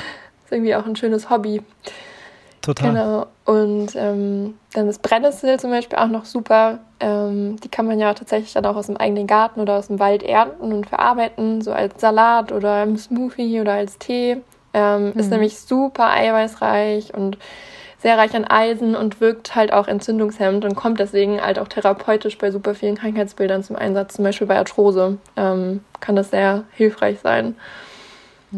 [0.45, 1.61] ist irgendwie auch ein schönes Hobby.
[2.65, 2.89] Total.
[2.89, 3.27] Genau.
[3.45, 6.79] Und ähm, dann ist Brennnessel zum Beispiel auch noch super.
[6.99, 9.99] Ähm, die kann man ja tatsächlich dann auch aus dem eigenen Garten oder aus dem
[9.99, 14.37] Wald ernten und verarbeiten, so als Salat oder im Smoothie oder als Tee.
[14.73, 15.19] Ähm, mhm.
[15.19, 17.37] Ist nämlich super eiweißreich und
[17.99, 22.39] sehr reich an Eisen und wirkt halt auch entzündungshemmend und kommt deswegen halt auch therapeutisch
[22.39, 24.15] bei super vielen Krankheitsbildern zum Einsatz.
[24.15, 27.55] Zum Beispiel bei Arthrose ähm, kann das sehr hilfreich sein.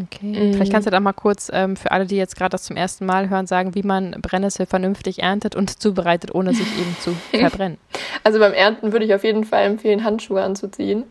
[0.00, 0.26] Okay.
[0.26, 0.54] Mhm.
[0.54, 3.06] Vielleicht kannst du da mal kurz ähm, für alle, die jetzt gerade das zum ersten
[3.06, 7.78] Mal hören, sagen, wie man Brennnessel vernünftig erntet und zubereitet, ohne sich eben zu verbrennen.
[8.24, 11.04] Also beim Ernten würde ich auf jeden Fall empfehlen, Handschuhe anzuziehen.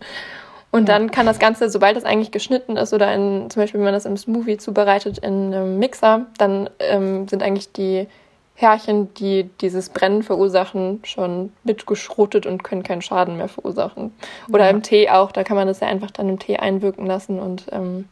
[0.72, 0.98] Und ja.
[0.98, 3.94] dann kann das Ganze, sobald es eigentlich geschnitten ist oder in, zum Beispiel, wenn man
[3.94, 8.08] das im Smoothie zubereitet in einem Mixer, dann ähm, sind eigentlich die
[8.56, 14.12] Härchen, die dieses Brennen verursachen, schon mitgeschrotet und können keinen Schaden mehr verursachen.
[14.50, 14.72] Oder ja.
[14.72, 17.68] im Tee auch, da kann man das ja einfach dann im Tee einwirken lassen und
[17.72, 18.06] ähm,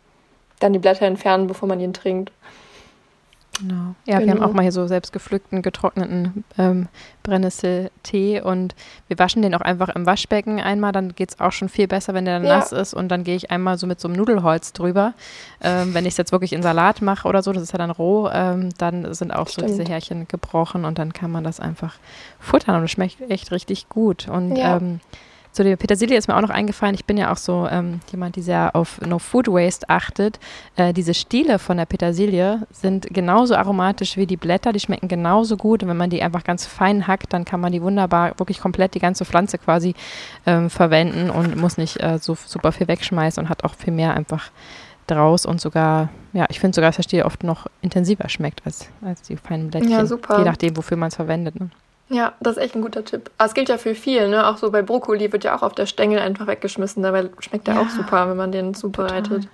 [0.60, 2.32] dann die Blätter entfernen, bevor man ihn trinkt.
[3.60, 3.96] Genau.
[4.06, 4.20] Ja, genau.
[4.20, 4.46] wir haben genau.
[4.50, 6.88] auch mal hier so selbst gepflückten, getrockneten ähm,
[7.24, 8.76] Brennnesseltee und
[9.08, 12.14] wir waschen den auch einfach im Waschbecken einmal, dann geht es auch schon viel besser,
[12.14, 12.58] wenn der dann ja.
[12.58, 15.14] nass ist und dann gehe ich einmal so mit so einem Nudelholz drüber.
[15.62, 17.92] Ähm, wenn ich es jetzt wirklich in Salat mache oder so, das ist ja dann
[17.92, 19.70] roh, ähm, dann sind auch Stimmt.
[19.70, 21.96] so diese Härchen gebrochen und dann kann man das einfach
[22.40, 24.28] futtern und es schmeckt echt richtig gut.
[24.28, 24.78] Und ja.
[24.78, 25.00] ähm,
[25.56, 28.36] zu der Petersilie ist mir auch noch eingefallen, ich bin ja auch so ähm, jemand,
[28.36, 30.38] die sehr auf No Food Waste achtet.
[30.76, 35.56] Äh, diese Stiele von der Petersilie sind genauso aromatisch wie die Blätter, die schmecken genauso
[35.56, 35.82] gut.
[35.82, 38.96] Und wenn man die einfach ganz fein hackt, dann kann man die wunderbar, wirklich komplett
[38.96, 39.96] die ganze Pflanze quasi
[40.46, 44.14] ähm, verwenden und muss nicht äh, so super viel wegschmeißen und hat auch viel mehr
[44.14, 44.52] einfach
[45.08, 48.90] draus und sogar, ja, ich finde sogar, dass der Stiel oft noch intensiver schmeckt als,
[49.02, 49.92] als die feinen Blättchen.
[49.92, 50.40] Ja, super.
[50.40, 51.58] Je nachdem, wofür man es verwendet.
[51.58, 51.70] Ne?
[52.10, 53.32] Ja, das ist echt ein guter Tipp.
[53.38, 54.48] Aber es gilt ja für viel, ne?
[54.48, 57.02] Auch so bei Brokkoli wird ja auch auf der Stängel einfach weggeschmissen.
[57.02, 59.44] Dabei schmeckt der ja, auch super, wenn man den zubereitet.
[59.44, 59.50] Total.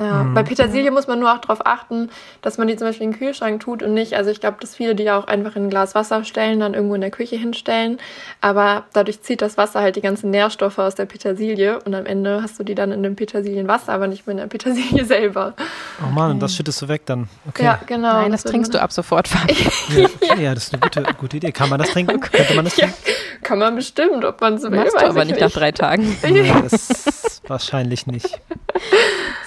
[0.00, 0.34] Ja, mhm.
[0.34, 2.08] bei Petersilie muss man nur auch darauf achten,
[2.40, 4.14] dass man die zum Beispiel in den Kühlschrank tut und nicht.
[4.14, 6.94] Also ich glaube, dass viele die auch einfach in ein Glas Wasser stellen, dann irgendwo
[6.94, 7.98] in der Küche hinstellen.
[8.40, 12.42] Aber dadurch zieht das Wasser halt die ganzen Nährstoffe aus der Petersilie und am Ende
[12.42, 15.54] hast du die dann in dem Petersilienwasser, aber nicht mehr in der Petersilie selber.
[16.02, 17.28] Oh Mann, und das schüttest du weg dann.
[17.48, 17.64] Okay.
[17.64, 18.14] Ja, genau.
[18.14, 19.28] Nein, das, das trinkst du ab sofort,
[19.94, 21.52] ja, okay, ja, das ist eine gute, gute Idee.
[21.52, 22.20] Kann man das trinken?
[22.20, 22.94] Könnte man das trinken?
[23.04, 24.78] Ja, kann man bestimmt, ob man so will.
[24.78, 26.16] Machst du aber nicht nach drei Tagen.
[26.22, 28.40] nee, das wahrscheinlich nicht.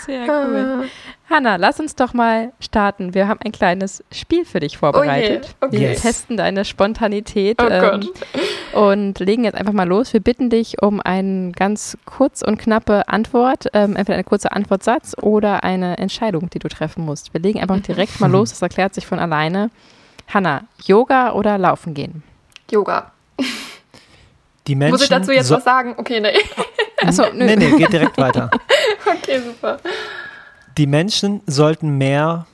[0.05, 0.89] Sehr cool.
[1.29, 3.13] Hanna, lass uns doch mal starten.
[3.13, 5.55] Wir haben ein kleines Spiel für dich vorbereitet.
[5.61, 5.79] Oh okay.
[5.79, 6.01] Wir yes.
[6.01, 8.09] testen deine Spontanität oh ähm,
[8.73, 10.13] und legen jetzt einfach mal los.
[10.13, 15.15] Wir bitten dich um eine ganz kurz und knappe Antwort, ähm, entweder eine kurze Antwortsatz
[15.21, 17.33] oder eine Entscheidung, die du treffen musst.
[17.33, 18.49] Wir legen einfach direkt mal los.
[18.49, 19.69] Das erklärt sich von alleine.
[20.27, 22.23] Hanna, Yoga oder Laufen gehen?
[22.69, 23.11] Yoga.
[24.67, 25.95] Die Menschen Muss ich dazu jetzt so was sagen?
[25.97, 26.37] Okay, nee.
[27.05, 27.45] Achso, nö.
[27.45, 28.49] Nee, nee, geht direkt weiter.
[29.27, 29.77] Okay, super.
[30.77, 32.45] Die Menschen sollten mehr.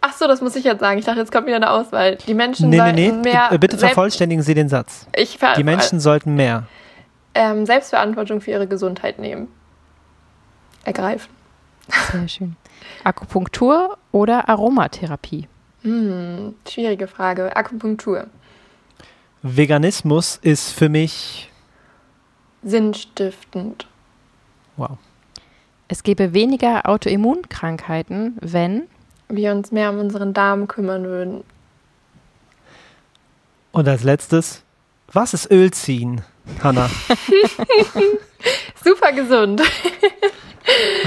[0.00, 0.98] Ach so, das muss ich jetzt sagen.
[0.98, 2.16] Ich dachte, jetzt kommt wieder eine Auswahl.
[2.16, 3.30] Die Menschen Nee, nee, sollten nee.
[3.30, 3.48] mehr.
[3.52, 5.06] äh, Bitte vervollständigen Sie den Satz.
[5.16, 6.64] ich ver Die Menschen sollten mehr.
[7.34, 9.48] ähm, Selbstverantwortung für ihre Gesundheit nehmen.
[10.84, 11.30] Ergreifen.
[12.12, 12.56] Sehr schön.
[13.04, 15.48] Akupunktur oder Aromatherapie?
[15.82, 17.54] Hm, schwierige Frage.
[17.56, 18.26] Akupunktur.
[19.42, 21.50] Veganismus ist für mich.
[22.62, 23.86] Sinnstiftend.
[24.76, 24.98] Wow.
[25.88, 28.88] Es gäbe weniger Autoimmunkrankheiten, wenn
[29.28, 31.44] Wir uns mehr um unseren Darm kümmern würden.
[33.72, 34.62] Und als letztes,
[35.12, 36.22] was ist Öl ziehen,
[36.62, 36.88] Hanna?
[38.84, 39.62] Super gesund.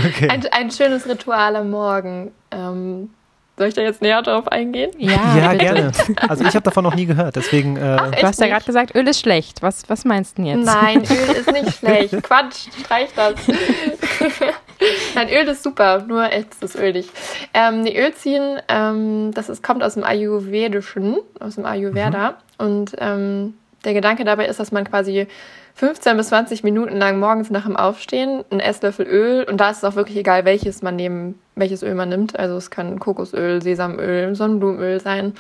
[0.05, 0.30] Okay.
[0.30, 2.32] Ein, ein schönes Ritual am Morgen.
[2.51, 3.09] Ähm,
[3.57, 4.91] soll ich da jetzt näher drauf eingehen?
[4.97, 5.91] ja, ja, gerne.
[6.27, 7.77] Also ich habe davon noch nie gehört, deswegen.
[7.77, 9.61] Äh, Ach, Du hast ja gerade gesagt, Öl ist schlecht.
[9.61, 10.65] Was, was meinst du denn jetzt?
[10.65, 12.23] Nein, Öl ist nicht schlecht.
[12.23, 13.35] Quatsch, streich das.
[15.15, 17.09] Nein, Öl ist super, nur echt ist Öl nicht.
[17.53, 22.35] Ähm, nee, Öl ziehen, ähm, das ist, kommt aus dem Ayurvedischen, aus dem Ayurveda.
[22.57, 25.27] Und ähm, der Gedanke dabei ist, dass man quasi
[25.75, 29.77] 15 bis 20 Minuten lang morgens nach dem Aufstehen einen Esslöffel Öl, und da ist
[29.77, 32.37] es auch wirklich egal, welches man nehmen, welches Öl man nimmt.
[32.37, 35.33] Also es kann Kokosöl, Sesamöl, Sonnenblumenöl sein.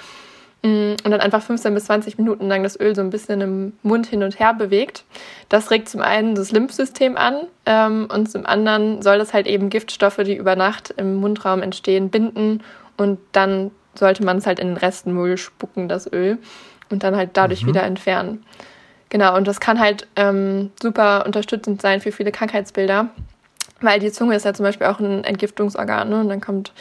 [0.63, 3.73] Mm, Und dann einfach 15 bis 20 Minuten lang das Öl so ein bisschen im
[3.83, 5.03] Mund hin und her bewegt.
[5.49, 9.69] Das regt zum einen das Lymphsystem an ähm, und zum anderen soll das halt eben
[9.69, 12.63] Giftstoffe, die über Nacht im Mundraum entstehen, binden
[12.97, 16.37] und dann sollte man es halt in den Restmüll spucken, das Öl,
[16.89, 18.43] und dann halt dadurch wieder entfernen.
[19.09, 23.09] Genau, und das kann halt ähm, super unterstützend sein für viele Krankheitsbilder,
[23.81, 26.19] weil die Zunge ist ja zum Beispiel auch ein Entgiftungsorgan, ne?
[26.21, 26.71] Und dann kommt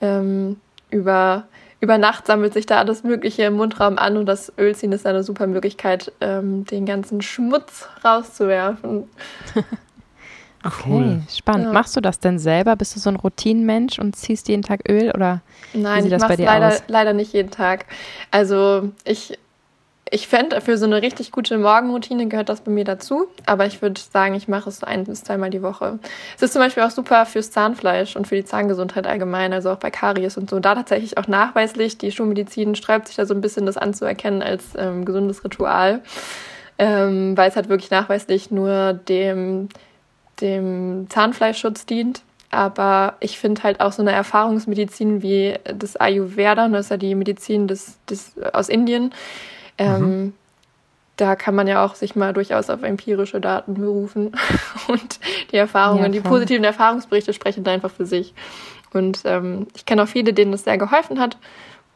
[0.00, 0.56] ähm,
[0.90, 1.44] über,
[1.80, 5.22] über Nacht sammelt sich da alles Mögliche im Mundraum an und das Ölziehen ist eine
[5.22, 9.04] super Möglichkeit, ähm, den ganzen Schmutz rauszuwerfen.
[10.62, 11.22] Okay, Cool.
[11.34, 11.66] spannend.
[11.68, 11.72] Ja.
[11.72, 12.76] Machst du das denn selber?
[12.76, 15.40] Bist du so ein Routinenmensch und ziehst jeden Tag Öl oder
[15.72, 16.82] Nein, sieht ich das bei dir leider, aus?
[16.86, 17.86] leider nicht jeden Tag.
[18.30, 19.38] Also ich,
[20.12, 23.28] ich fände, für so eine richtig gute Morgenroutine gehört das bei mir dazu.
[23.46, 25.98] Aber ich würde sagen, ich mache es so ein bis zweimal die Woche.
[26.36, 29.76] Es ist zum Beispiel auch super fürs Zahnfleisch und für die Zahngesundheit allgemein, also auch
[29.76, 30.58] bei Karies und so.
[30.58, 34.64] Da tatsächlich auch nachweislich, die Schulmedizin sträubt sich da so ein bisschen, das anzuerkennen als
[34.76, 36.00] ähm, gesundes Ritual.
[36.78, 39.68] Ähm, weil es halt wirklich nachweislich nur dem,
[40.40, 42.22] dem Zahnfleischschutz dient.
[42.50, 47.14] Aber ich finde halt auch so eine Erfahrungsmedizin wie das Ayurveda, das ist ja die
[47.14, 49.12] Medizin des, des, aus Indien,
[49.80, 50.34] ähm,
[51.16, 54.32] da kann man ja auch sich mal durchaus auf empirische Daten berufen.
[54.88, 55.20] Und
[55.52, 58.32] die Erfahrungen, Ja, die positiven Erfahrungsberichte sprechen da einfach für sich.
[58.92, 61.36] Und ähm, ich kenne auch viele, denen das sehr geholfen hat.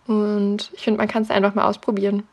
[0.07, 2.25] Und ich finde, man kann es einfach mal ausprobieren.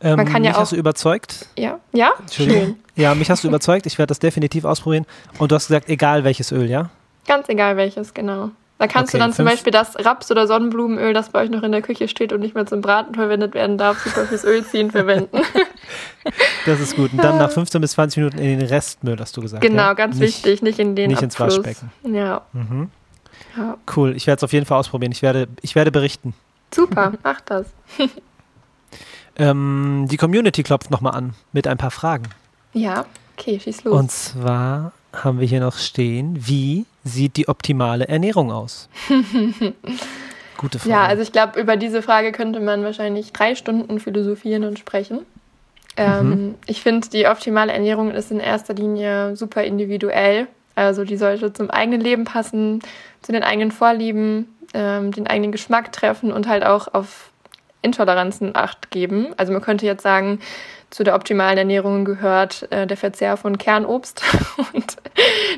[0.00, 1.46] ähm, man kann ja mich auch- hast du überzeugt.
[1.56, 1.78] Ja?
[1.92, 2.10] Ja?
[2.30, 2.76] Schön.
[2.96, 3.86] Ja, mich hast du überzeugt.
[3.86, 5.06] Ich werde das definitiv ausprobieren.
[5.38, 6.90] Und du hast gesagt, egal welches Öl, ja?
[7.26, 8.50] Ganz egal welches, genau.
[8.78, 11.64] Da kannst Okay, du dann zum Beispiel das Raps- oder Sonnenblumenöl, das bei euch noch
[11.64, 14.90] in der Küche steht und nicht mehr zum Braten verwendet werden darf, super fürs Ölziehen
[14.90, 15.38] verwenden.
[16.66, 17.12] Das ist gut.
[17.12, 19.62] Und dann nach 15 bis 20 Minuten in den Restmüll, hast du gesagt.
[19.62, 19.92] genau, ja?
[19.94, 21.58] ganz Nicht- wichtig, nicht in den nicht ins Abfluss.
[21.64, 21.90] Waschbecken.
[22.14, 22.90] Ja, Mhm.
[23.56, 23.78] ja.
[23.96, 24.14] Cool.
[24.14, 25.12] Ich werde es auf jeden Fall ausprobieren.
[25.12, 26.34] Ich werde, ich werde berichten.
[26.74, 27.66] Super, mach das.
[29.36, 32.24] Ähm, die Community klopft nochmal an mit ein paar Fragen.
[32.72, 33.04] Ja,
[33.36, 33.96] okay, schieß los.
[33.98, 38.88] Und zwar haben wir hier noch stehen, wie sieht die optimale Ernährung aus?
[40.56, 40.90] Gute Frage.
[40.90, 45.20] Ja, also ich glaube, über diese Frage könnte man wahrscheinlich drei Stunden philosophieren und sprechen.
[45.96, 50.48] Ähm, Ich finde, die optimale Ernährung ist in erster Linie super individuell.
[50.74, 52.80] Also die sollte zum eigenen Leben passen,
[53.22, 57.30] zu den eigenen Vorlieben, ähm, den eigenen Geschmack treffen und halt auch auf
[57.82, 59.28] Intoleranzen Acht geben.
[59.36, 60.40] Also man könnte jetzt sagen,
[60.90, 64.22] zu der optimalen Ernährung gehört äh, der Verzehr von Kernobst
[64.72, 64.96] und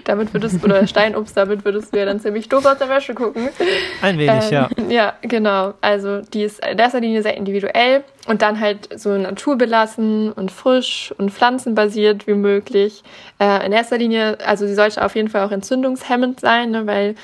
[0.04, 3.48] damit würdest oder Steinobst, damit würdest du ja dann ziemlich doof aus der Wäsche gucken.
[4.02, 4.68] ein wenig, Ähm, ja.
[4.88, 5.74] Ja, genau.
[5.80, 11.14] Also die ist in erster Linie sehr individuell und dann halt so naturbelassen und frisch
[11.16, 13.02] und pflanzenbasiert wie möglich.
[13.38, 17.14] Äh, in erster Linie, also sie sollte auf jeden Fall auch entzündungshemmend sein, ne, weil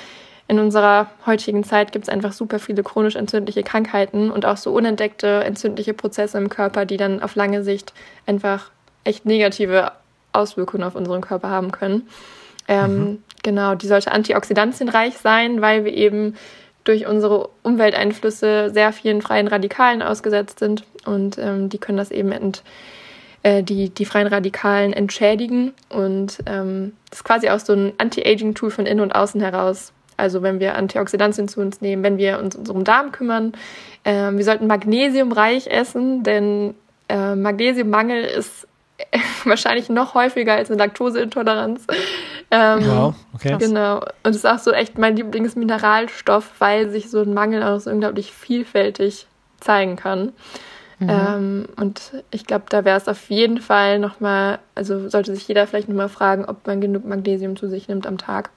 [0.48, 4.72] in unserer heutigen Zeit gibt es einfach super viele chronisch entzündliche Krankheiten und auch so
[4.72, 7.92] unentdeckte entzündliche Prozesse im Körper, die dann auf lange Sicht
[8.26, 8.70] einfach
[9.04, 9.92] echt negative
[10.32, 12.08] Auswirkungen auf unseren Körper haben können.
[12.68, 16.34] Ähm, Genau, die sollte antioxidantienreich sein, weil wir eben
[16.82, 22.32] durch unsere Umwelteinflüsse sehr vielen freien Radikalen ausgesetzt sind und ähm, die können das eben
[22.32, 22.64] ent,
[23.44, 28.72] äh, die, die freien Radikalen entschädigen und ähm, das ist quasi auch so ein Anti-Aging-Tool
[28.72, 29.92] von innen und außen heraus.
[30.16, 33.52] Also wenn wir Antioxidantien zu uns nehmen, wenn wir uns um unseren Darm kümmern.
[34.04, 36.74] Ähm, wir sollten magnesiumreich essen, denn
[37.08, 38.66] äh, Magnesiummangel ist
[39.44, 41.86] wahrscheinlich noch häufiger als eine Laktoseintoleranz.
[42.50, 43.56] Ähm, wow, okay.
[43.58, 43.98] Genau.
[43.98, 47.90] Und es ist auch so echt mein Lieblingsmineralstoff, weil sich so ein Mangel auch so
[47.90, 49.26] unglaublich vielfältig
[49.60, 50.32] zeigen kann.
[50.98, 51.10] Mhm.
[51.10, 55.66] Ähm, und ich glaube, da wäre es auf jeden Fall nochmal, also sollte sich jeder
[55.66, 58.50] vielleicht nochmal fragen, ob man genug Magnesium zu sich nimmt am Tag.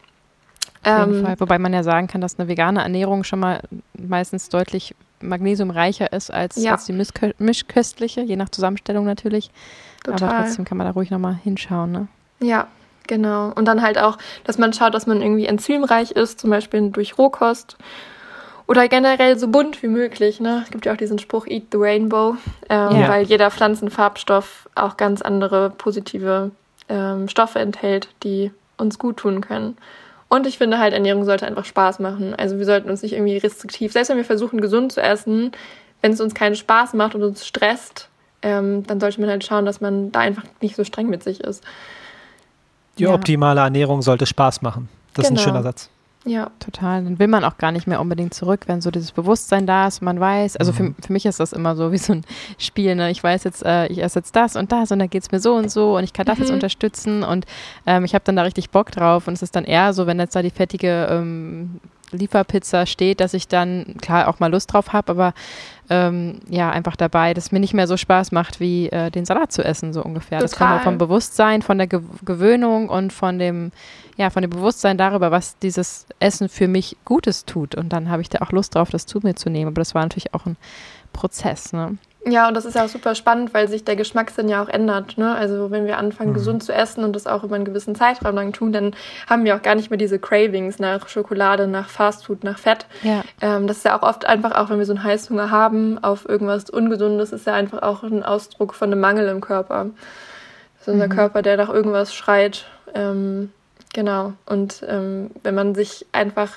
[0.83, 1.39] Auf jeden ähm, Fall.
[1.39, 3.61] Wobei man ja sagen kann, dass eine vegane Ernährung schon mal
[3.93, 6.73] meistens deutlich magnesiumreicher ist als, ja.
[6.73, 9.51] als die mischköstliche, je nach Zusammenstellung natürlich.
[10.03, 10.29] Total.
[10.29, 11.91] Aber trotzdem kann man da ruhig nochmal hinschauen.
[11.91, 12.07] Ne?
[12.39, 12.67] Ja,
[13.07, 13.51] genau.
[13.55, 17.17] Und dann halt auch, dass man schaut, dass man irgendwie enzymreich ist, zum Beispiel durch
[17.17, 17.77] Rohkost
[18.67, 20.39] oder generell so bunt wie möglich.
[20.39, 20.61] Ne?
[20.63, 22.37] Es gibt ja auch diesen Spruch Eat the Rainbow,
[22.69, 23.09] ähm, ja.
[23.09, 26.51] weil jeder Pflanzenfarbstoff auch ganz andere positive
[26.87, 29.75] ähm, Stoffe enthält, die uns gut tun können.
[30.29, 32.35] Und ich finde halt, Ernährung sollte einfach Spaß machen.
[32.35, 35.51] Also wir sollten uns nicht irgendwie restriktiv, selbst wenn wir versuchen, gesund zu essen,
[36.01, 38.09] wenn es uns keinen Spaß macht und uns stresst,
[38.41, 41.41] ähm, dann sollte man halt schauen, dass man da einfach nicht so streng mit sich
[41.41, 41.63] ist.
[42.99, 43.13] Die ja.
[43.13, 44.87] optimale Ernährung sollte Spaß machen.
[45.13, 45.25] Das genau.
[45.25, 45.57] ist ein genau.
[45.57, 45.89] schöner Satz.
[46.25, 46.51] Ja.
[46.59, 47.03] Total.
[47.03, 50.01] Dann will man auch gar nicht mehr unbedingt zurück, wenn so dieses Bewusstsein da ist,
[50.01, 50.95] man weiß, also mhm.
[50.95, 52.25] für, für mich ist das immer so wie so ein
[52.57, 53.09] Spiel, ne?
[53.09, 55.39] Ich weiß jetzt, äh, ich esse jetzt das und das und dann geht es mir
[55.39, 56.43] so und so und ich kann das mhm.
[56.43, 57.45] jetzt unterstützen und
[57.85, 60.19] ähm, ich habe dann da richtig Bock drauf und es ist dann eher so, wenn
[60.19, 61.79] jetzt da die fettige ähm,
[62.11, 65.33] Lieferpizza steht, dass ich dann klar auch mal Lust drauf habe, aber
[65.89, 69.25] ähm, ja, einfach dabei, dass es mir nicht mehr so Spaß macht, wie äh, den
[69.25, 70.39] Salat zu essen, so ungefähr.
[70.39, 70.49] Total.
[70.49, 73.71] Das kommt auch vom Bewusstsein, von der Ge Gewöhnung und von dem,
[74.19, 77.73] ja, von dem Bewusstsein darüber, was dieses Essen für mich Gutes tut.
[77.73, 79.67] Und dann habe ich da auch Lust drauf, das zu mir zu nehmen.
[79.67, 80.57] Aber das war natürlich auch ein
[81.13, 81.97] Prozess, ne?
[82.25, 85.17] Ja, und das ist ja auch super spannend, weil sich der Geschmackssinn ja auch ändert.
[85.17, 85.33] Ne?
[85.33, 86.33] Also wenn wir anfangen, mhm.
[86.33, 88.93] gesund zu essen und das auch über einen gewissen Zeitraum lang tun, dann
[89.29, 92.87] haben wir auch gar nicht mehr diese Cravings nach Schokolade, nach Fastfood, nach Fett.
[93.03, 93.23] Ja.
[93.39, 96.27] Ähm, das ist ja auch oft einfach, auch wenn wir so einen Heißhunger haben auf
[96.27, 99.85] irgendwas Ungesundes, ist ja einfach auch ein Ausdruck von einem Mangel im Körper.
[100.77, 101.11] Das ist unser mhm.
[101.11, 102.65] Körper, der nach irgendwas schreit.
[102.93, 103.53] Ähm,
[103.93, 104.33] genau.
[104.45, 106.51] Und ähm, wenn man sich einfach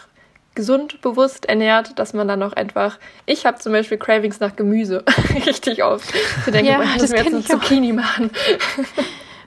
[0.54, 2.98] gesund, bewusst ernährt, dass man dann auch einfach.
[3.26, 5.04] Ich habe zum Beispiel Cravings nach Gemüse
[5.46, 6.12] richtig oft.
[6.46, 8.30] Ich denke, ja, ich muss mir jetzt eine Zucchini machen.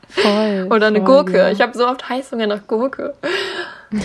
[0.09, 1.37] Voll, Oder eine voll, Gurke.
[1.37, 1.51] Ja.
[1.51, 3.13] Ich habe so oft Heißhunger nach Gurke.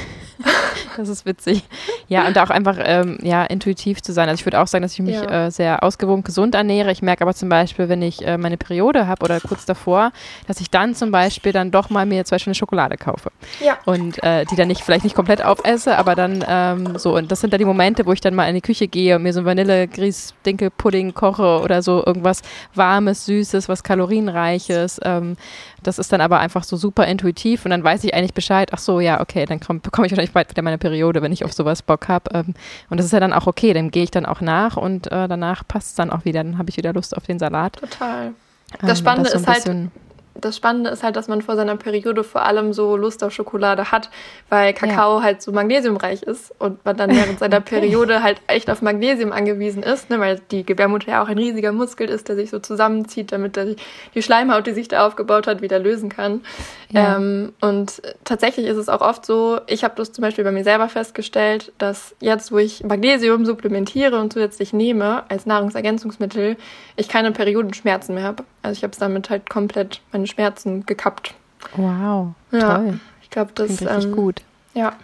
[0.97, 1.63] Das ist witzig.
[2.11, 4.29] Ja, und auch einfach ähm, ja, intuitiv zu sein.
[4.29, 5.47] Also ich würde auch sagen, dass ich mich ja.
[5.47, 6.91] äh, sehr ausgewogen gesund ernähre.
[6.91, 10.11] Ich merke aber zum Beispiel, wenn ich äh, meine Periode habe oder kurz davor,
[10.49, 13.31] dass ich dann zum Beispiel dann doch mal mir zum Beispiel eine Schokolade kaufe.
[13.65, 13.79] Ja.
[13.85, 17.15] Und äh, die dann nicht, vielleicht nicht komplett aufesse, aber dann ähm, so.
[17.17, 19.23] Und das sind dann die Momente, wo ich dann mal in die Küche gehe und
[19.23, 22.43] mir so Vanille-Grieß-Dinkel-Pudding koche oder so irgendwas
[22.75, 24.99] Warmes, Süßes, was Kalorienreiches.
[25.05, 25.37] Ähm,
[25.83, 28.79] das ist dann aber einfach so super intuitiv und dann weiß ich eigentlich Bescheid, ach
[28.79, 31.83] so, ja, okay, dann bekomme ich wahrscheinlich bald wieder meine Periode, wenn ich auf sowas
[31.83, 32.31] Bock habe.
[32.35, 32.55] Ähm,
[32.89, 35.29] und das ist ja dann auch okay, dem gehe ich dann auch nach und äh,
[35.29, 37.77] danach passt es dann auch wieder, dann habe ich wieder Lust auf den Salat.
[37.77, 38.33] Total.
[38.81, 39.91] Das ähm, Spannende das so ist halt,
[40.41, 43.91] das Spannende ist halt, dass man vor seiner Periode vor allem so Lust auf Schokolade
[43.91, 44.11] hat,
[44.49, 45.25] weil Kakao ja.
[45.25, 47.61] halt so magnesiumreich ist und man dann während seiner.
[47.71, 51.73] Periode halt echt auf Magnesium angewiesen ist, ne, weil die Gebärmutter ja auch ein riesiger
[51.73, 53.77] Muskel ist, der sich so zusammenzieht, damit er
[54.15, 56.43] die Schleimhaut, die sich da aufgebaut hat, wieder lösen kann.
[56.91, 57.17] Ja.
[57.17, 60.65] Ähm, und tatsächlich ist es auch oft so, ich habe das zum Beispiel bei mir
[60.65, 66.57] selber festgestellt, dass jetzt, wo ich Magnesium supplementiere und zusätzlich nehme als Nahrungsergänzungsmittel,
[66.97, 68.45] ich keine Periodenschmerzen mehr habe.
[68.63, 71.35] Also ich habe es damit halt komplett meine Schmerzen gekappt.
[71.77, 73.01] Wow, ja, toll.
[73.23, 74.43] Ich glaube, das ist ähm, gut.
[74.75, 74.95] Ja.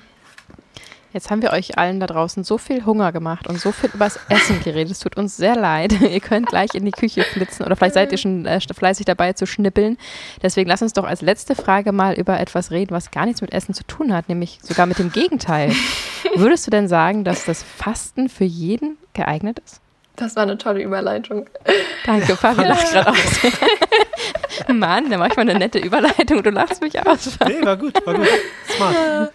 [1.17, 4.21] Jetzt haben wir euch allen da draußen so viel Hunger gemacht und so viel übers
[4.29, 4.93] Essen geredet.
[4.93, 5.93] Es tut uns sehr leid.
[6.03, 9.33] ihr könnt gleich in die Küche flitzen oder vielleicht seid ihr schon äh, fleißig dabei
[9.33, 9.97] zu schnippeln.
[10.43, 13.55] Deswegen lass uns doch als letzte Frage mal über etwas reden, was gar nichts mit
[13.55, 15.73] Essen zu tun hat, nämlich sogar mit dem Gegenteil.
[16.35, 19.81] Würdest du denn sagen, dass das Fasten für jeden geeignet ist?
[20.17, 21.49] Das war eine tolle Überleitung.
[22.05, 23.19] Danke, Fabi lacht gerade aus.
[24.69, 27.39] Mann, da mach ich mal eine nette Überleitung du lachst mich aus.
[27.47, 28.29] Nee, war gut, war gut.
[28.75, 29.33] Smart.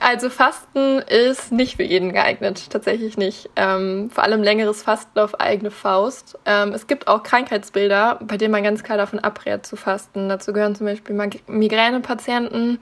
[0.00, 3.48] Also Fasten ist nicht für jeden geeignet, tatsächlich nicht.
[3.56, 6.38] Ähm, vor allem längeres Fasten auf eigene Faust.
[6.44, 10.28] Ähm, es gibt auch Krankheitsbilder, bei denen man ganz klar davon abrät zu fasten.
[10.28, 11.16] Dazu gehören zum Beispiel
[11.46, 12.78] Migränepatienten,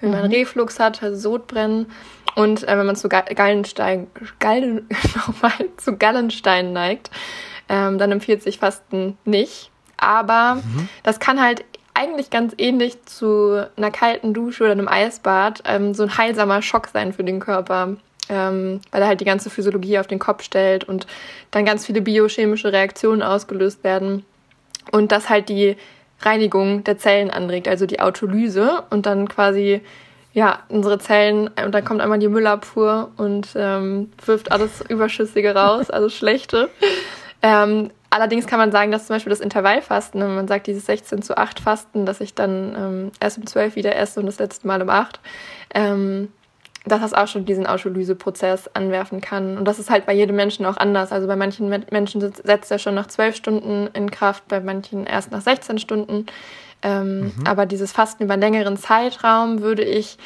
[0.00, 0.32] wenn man mhm.
[0.32, 1.86] Reflux hat, also Sodbrennen
[2.34, 4.06] und äh, wenn man zu Gallenstein,
[4.38, 7.10] Gallen, nochmal, zu Gallenstein neigt,
[7.68, 9.70] ähm, dann empfiehlt sich Fasten nicht.
[9.96, 10.88] Aber mhm.
[11.02, 16.04] das kann halt eigentlich ganz ähnlich zu einer kalten Dusche oder einem Eisbad ähm, so
[16.04, 17.96] ein heilsamer Schock sein für den Körper.
[18.30, 21.06] Ähm, weil er halt die ganze Physiologie auf den Kopf stellt und
[21.50, 24.22] dann ganz viele biochemische Reaktionen ausgelöst werden
[24.92, 25.78] und das halt die
[26.20, 29.82] Reinigung der Zellen anregt, also die Autolyse und dann quasi
[30.32, 35.90] ja, unsere Zellen, und dann kommt einmal die Müllabfuhr und ähm, wirft alles Überschüssige raus,
[35.90, 36.68] alles Schlechte.
[37.42, 41.22] Ähm, allerdings kann man sagen, dass zum Beispiel das Intervallfasten, wenn man sagt, dieses 16
[41.22, 44.66] zu 8 Fasten, dass ich dann ähm, erst um 12 wieder esse und das letzte
[44.66, 45.18] Mal um 8,
[45.74, 46.28] ähm,
[46.84, 49.58] dass das auch schon diesen Autolyseprozess anwerfen kann.
[49.58, 51.12] Und das ist halt bei jedem Menschen auch anders.
[51.12, 55.30] Also bei manchen Menschen setzt er schon nach 12 Stunden in Kraft, bei manchen erst
[55.30, 56.26] nach 16 Stunden.
[56.82, 57.32] Ähm, mhm.
[57.46, 60.18] Aber dieses Fasten über einen längeren Zeitraum würde ich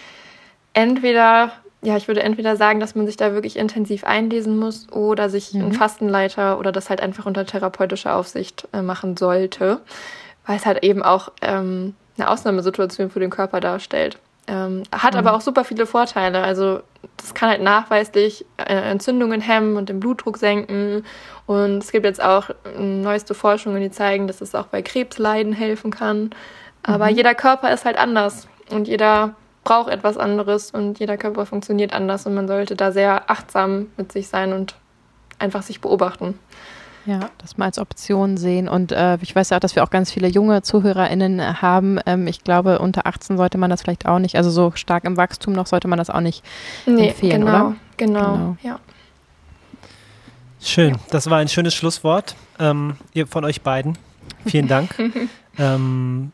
[0.75, 1.53] entweder
[1.85, 5.53] ja, ich würde entweder sagen, dass man sich da wirklich intensiv einlesen muss oder sich
[5.53, 5.63] mhm.
[5.63, 9.81] einen Fastenleiter oder das halt einfach unter therapeutischer Aufsicht äh, machen sollte,
[10.47, 14.19] weil es halt eben auch ähm, eine Ausnahmesituation für den Körper darstellt.
[14.53, 15.21] Ähm, hat mhm.
[15.21, 16.43] aber auch super viele Vorteile.
[16.43, 16.81] Also
[17.17, 21.07] das kann halt nachweislich äh, Entzündungen hemmen und den Blutdruck senken.
[21.47, 25.55] Und es gibt jetzt auch äh, neueste Forschungen, die zeigen, dass es auch bei Krebsleiden
[25.55, 26.31] helfen kann.
[26.83, 27.17] Aber mhm.
[27.17, 29.35] jeder Körper ist halt anders und jeder
[29.65, 34.13] braucht etwas anderes und jeder Körper funktioniert anders und man sollte da sehr achtsam mit
[34.13, 34.75] sich sein und
[35.39, 36.39] einfach sich beobachten.
[37.05, 38.69] Ja, das mal als Option sehen.
[38.69, 41.99] Und äh, ich weiß ja auch, dass wir auch ganz viele junge ZuhörerInnen haben.
[42.07, 45.17] Ähm, ich glaube, unter 18 sollte man das vielleicht auch nicht, also so stark im
[45.17, 46.45] Wachstum noch sollte man das auch nicht
[46.87, 47.75] nee, empfehlen, genau, oder?
[47.97, 48.79] Genau, genau, ja.
[50.61, 52.97] Schön, das war ein schönes Schlusswort ähm,
[53.29, 53.99] von euch beiden.
[54.47, 54.95] Vielen Dank.
[55.59, 56.31] ähm,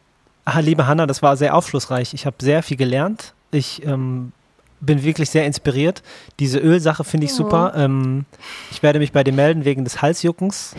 [0.61, 2.13] liebe Hanna, das war sehr aufschlussreich.
[2.13, 3.33] Ich habe sehr viel gelernt.
[3.51, 4.33] Ich ähm,
[4.81, 6.03] bin wirklich sehr inspiriert.
[6.39, 7.37] Diese Ölsache finde ich oh.
[7.37, 7.73] super.
[7.77, 8.25] Ähm,
[8.71, 10.75] ich werde mich bei dir melden wegen des Halsjuckens.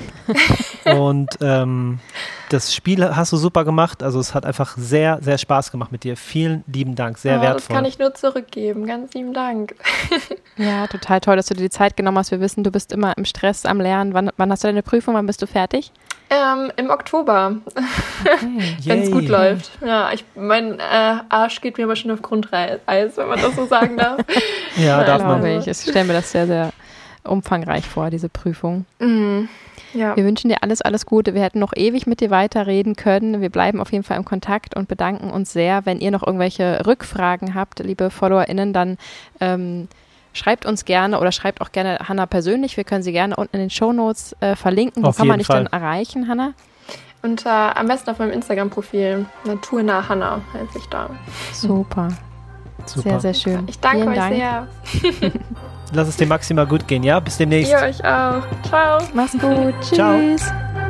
[0.86, 2.00] Und ähm,
[2.50, 4.02] das Spiel hast du super gemacht.
[4.02, 6.18] Also es hat einfach sehr, sehr Spaß gemacht mit dir.
[6.18, 7.68] Vielen lieben Dank, sehr oh, wertvoll.
[7.68, 8.86] Das kann ich nur zurückgeben.
[8.86, 9.76] Ganz lieben Dank.
[10.58, 12.32] ja, total toll, dass du dir die Zeit genommen hast.
[12.32, 14.14] Wir wissen, du bist immer im Stress am Lernen.
[14.14, 15.14] Wann, wann hast du deine Prüfung?
[15.16, 15.92] Wann bist du fertig?
[16.30, 18.74] Ähm, Im Oktober, okay.
[18.86, 19.72] wenn es gut läuft.
[19.84, 23.66] Ja, ich, mein äh, Arsch geht mir aber schon auf Grundeis, wenn man das so
[23.66, 24.22] sagen darf.
[24.78, 25.44] ja, darf man.
[25.46, 25.68] Ich.
[25.68, 26.72] ich stelle mir das sehr, sehr
[27.24, 28.86] umfangreich vor, diese Prüfung.
[29.00, 29.46] Mm,
[29.94, 30.16] ja.
[30.16, 31.34] Wir wünschen dir alles, alles Gute.
[31.34, 33.42] Wir hätten noch ewig mit dir weiterreden können.
[33.42, 35.86] Wir bleiben auf jeden Fall im Kontakt und bedanken uns sehr.
[35.86, 38.98] Wenn ihr noch irgendwelche Rückfragen habt, liebe FollowerInnen, dann
[39.40, 39.88] ähm,
[40.34, 42.78] Schreibt uns gerne oder schreibt auch gerne Hanna persönlich.
[42.78, 45.04] Wir können sie gerne unten in den Shownotes äh, verlinken.
[45.04, 45.64] Wo kann man dich Fall.
[45.64, 46.54] dann erreichen, Hanna?
[47.22, 49.26] Unter, am besten auf meinem Instagram-Profil.
[49.44, 51.10] Naturnah Hanna heiße ich da.
[51.52, 52.10] Super.
[52.86, 53.02] Super.
[53.02, 53.68] Sehr, sehr schön.
[53.68, 54.36] Ich danke Vielen euch Dank.
[54.36, 54.68] sehr.
[55.94, 57.20] Lass es dir maximal gut gehen, ja?
[57.20, 57.72] Bis demnächst.
[57.72, 58.44] Ihr euch auch.
[58.68, 59.00] Ciao.
[59.14, 59.74] Mach's gut.
[59.82, 60.42] Tschüss.
[60.42, 60.89] Ciao.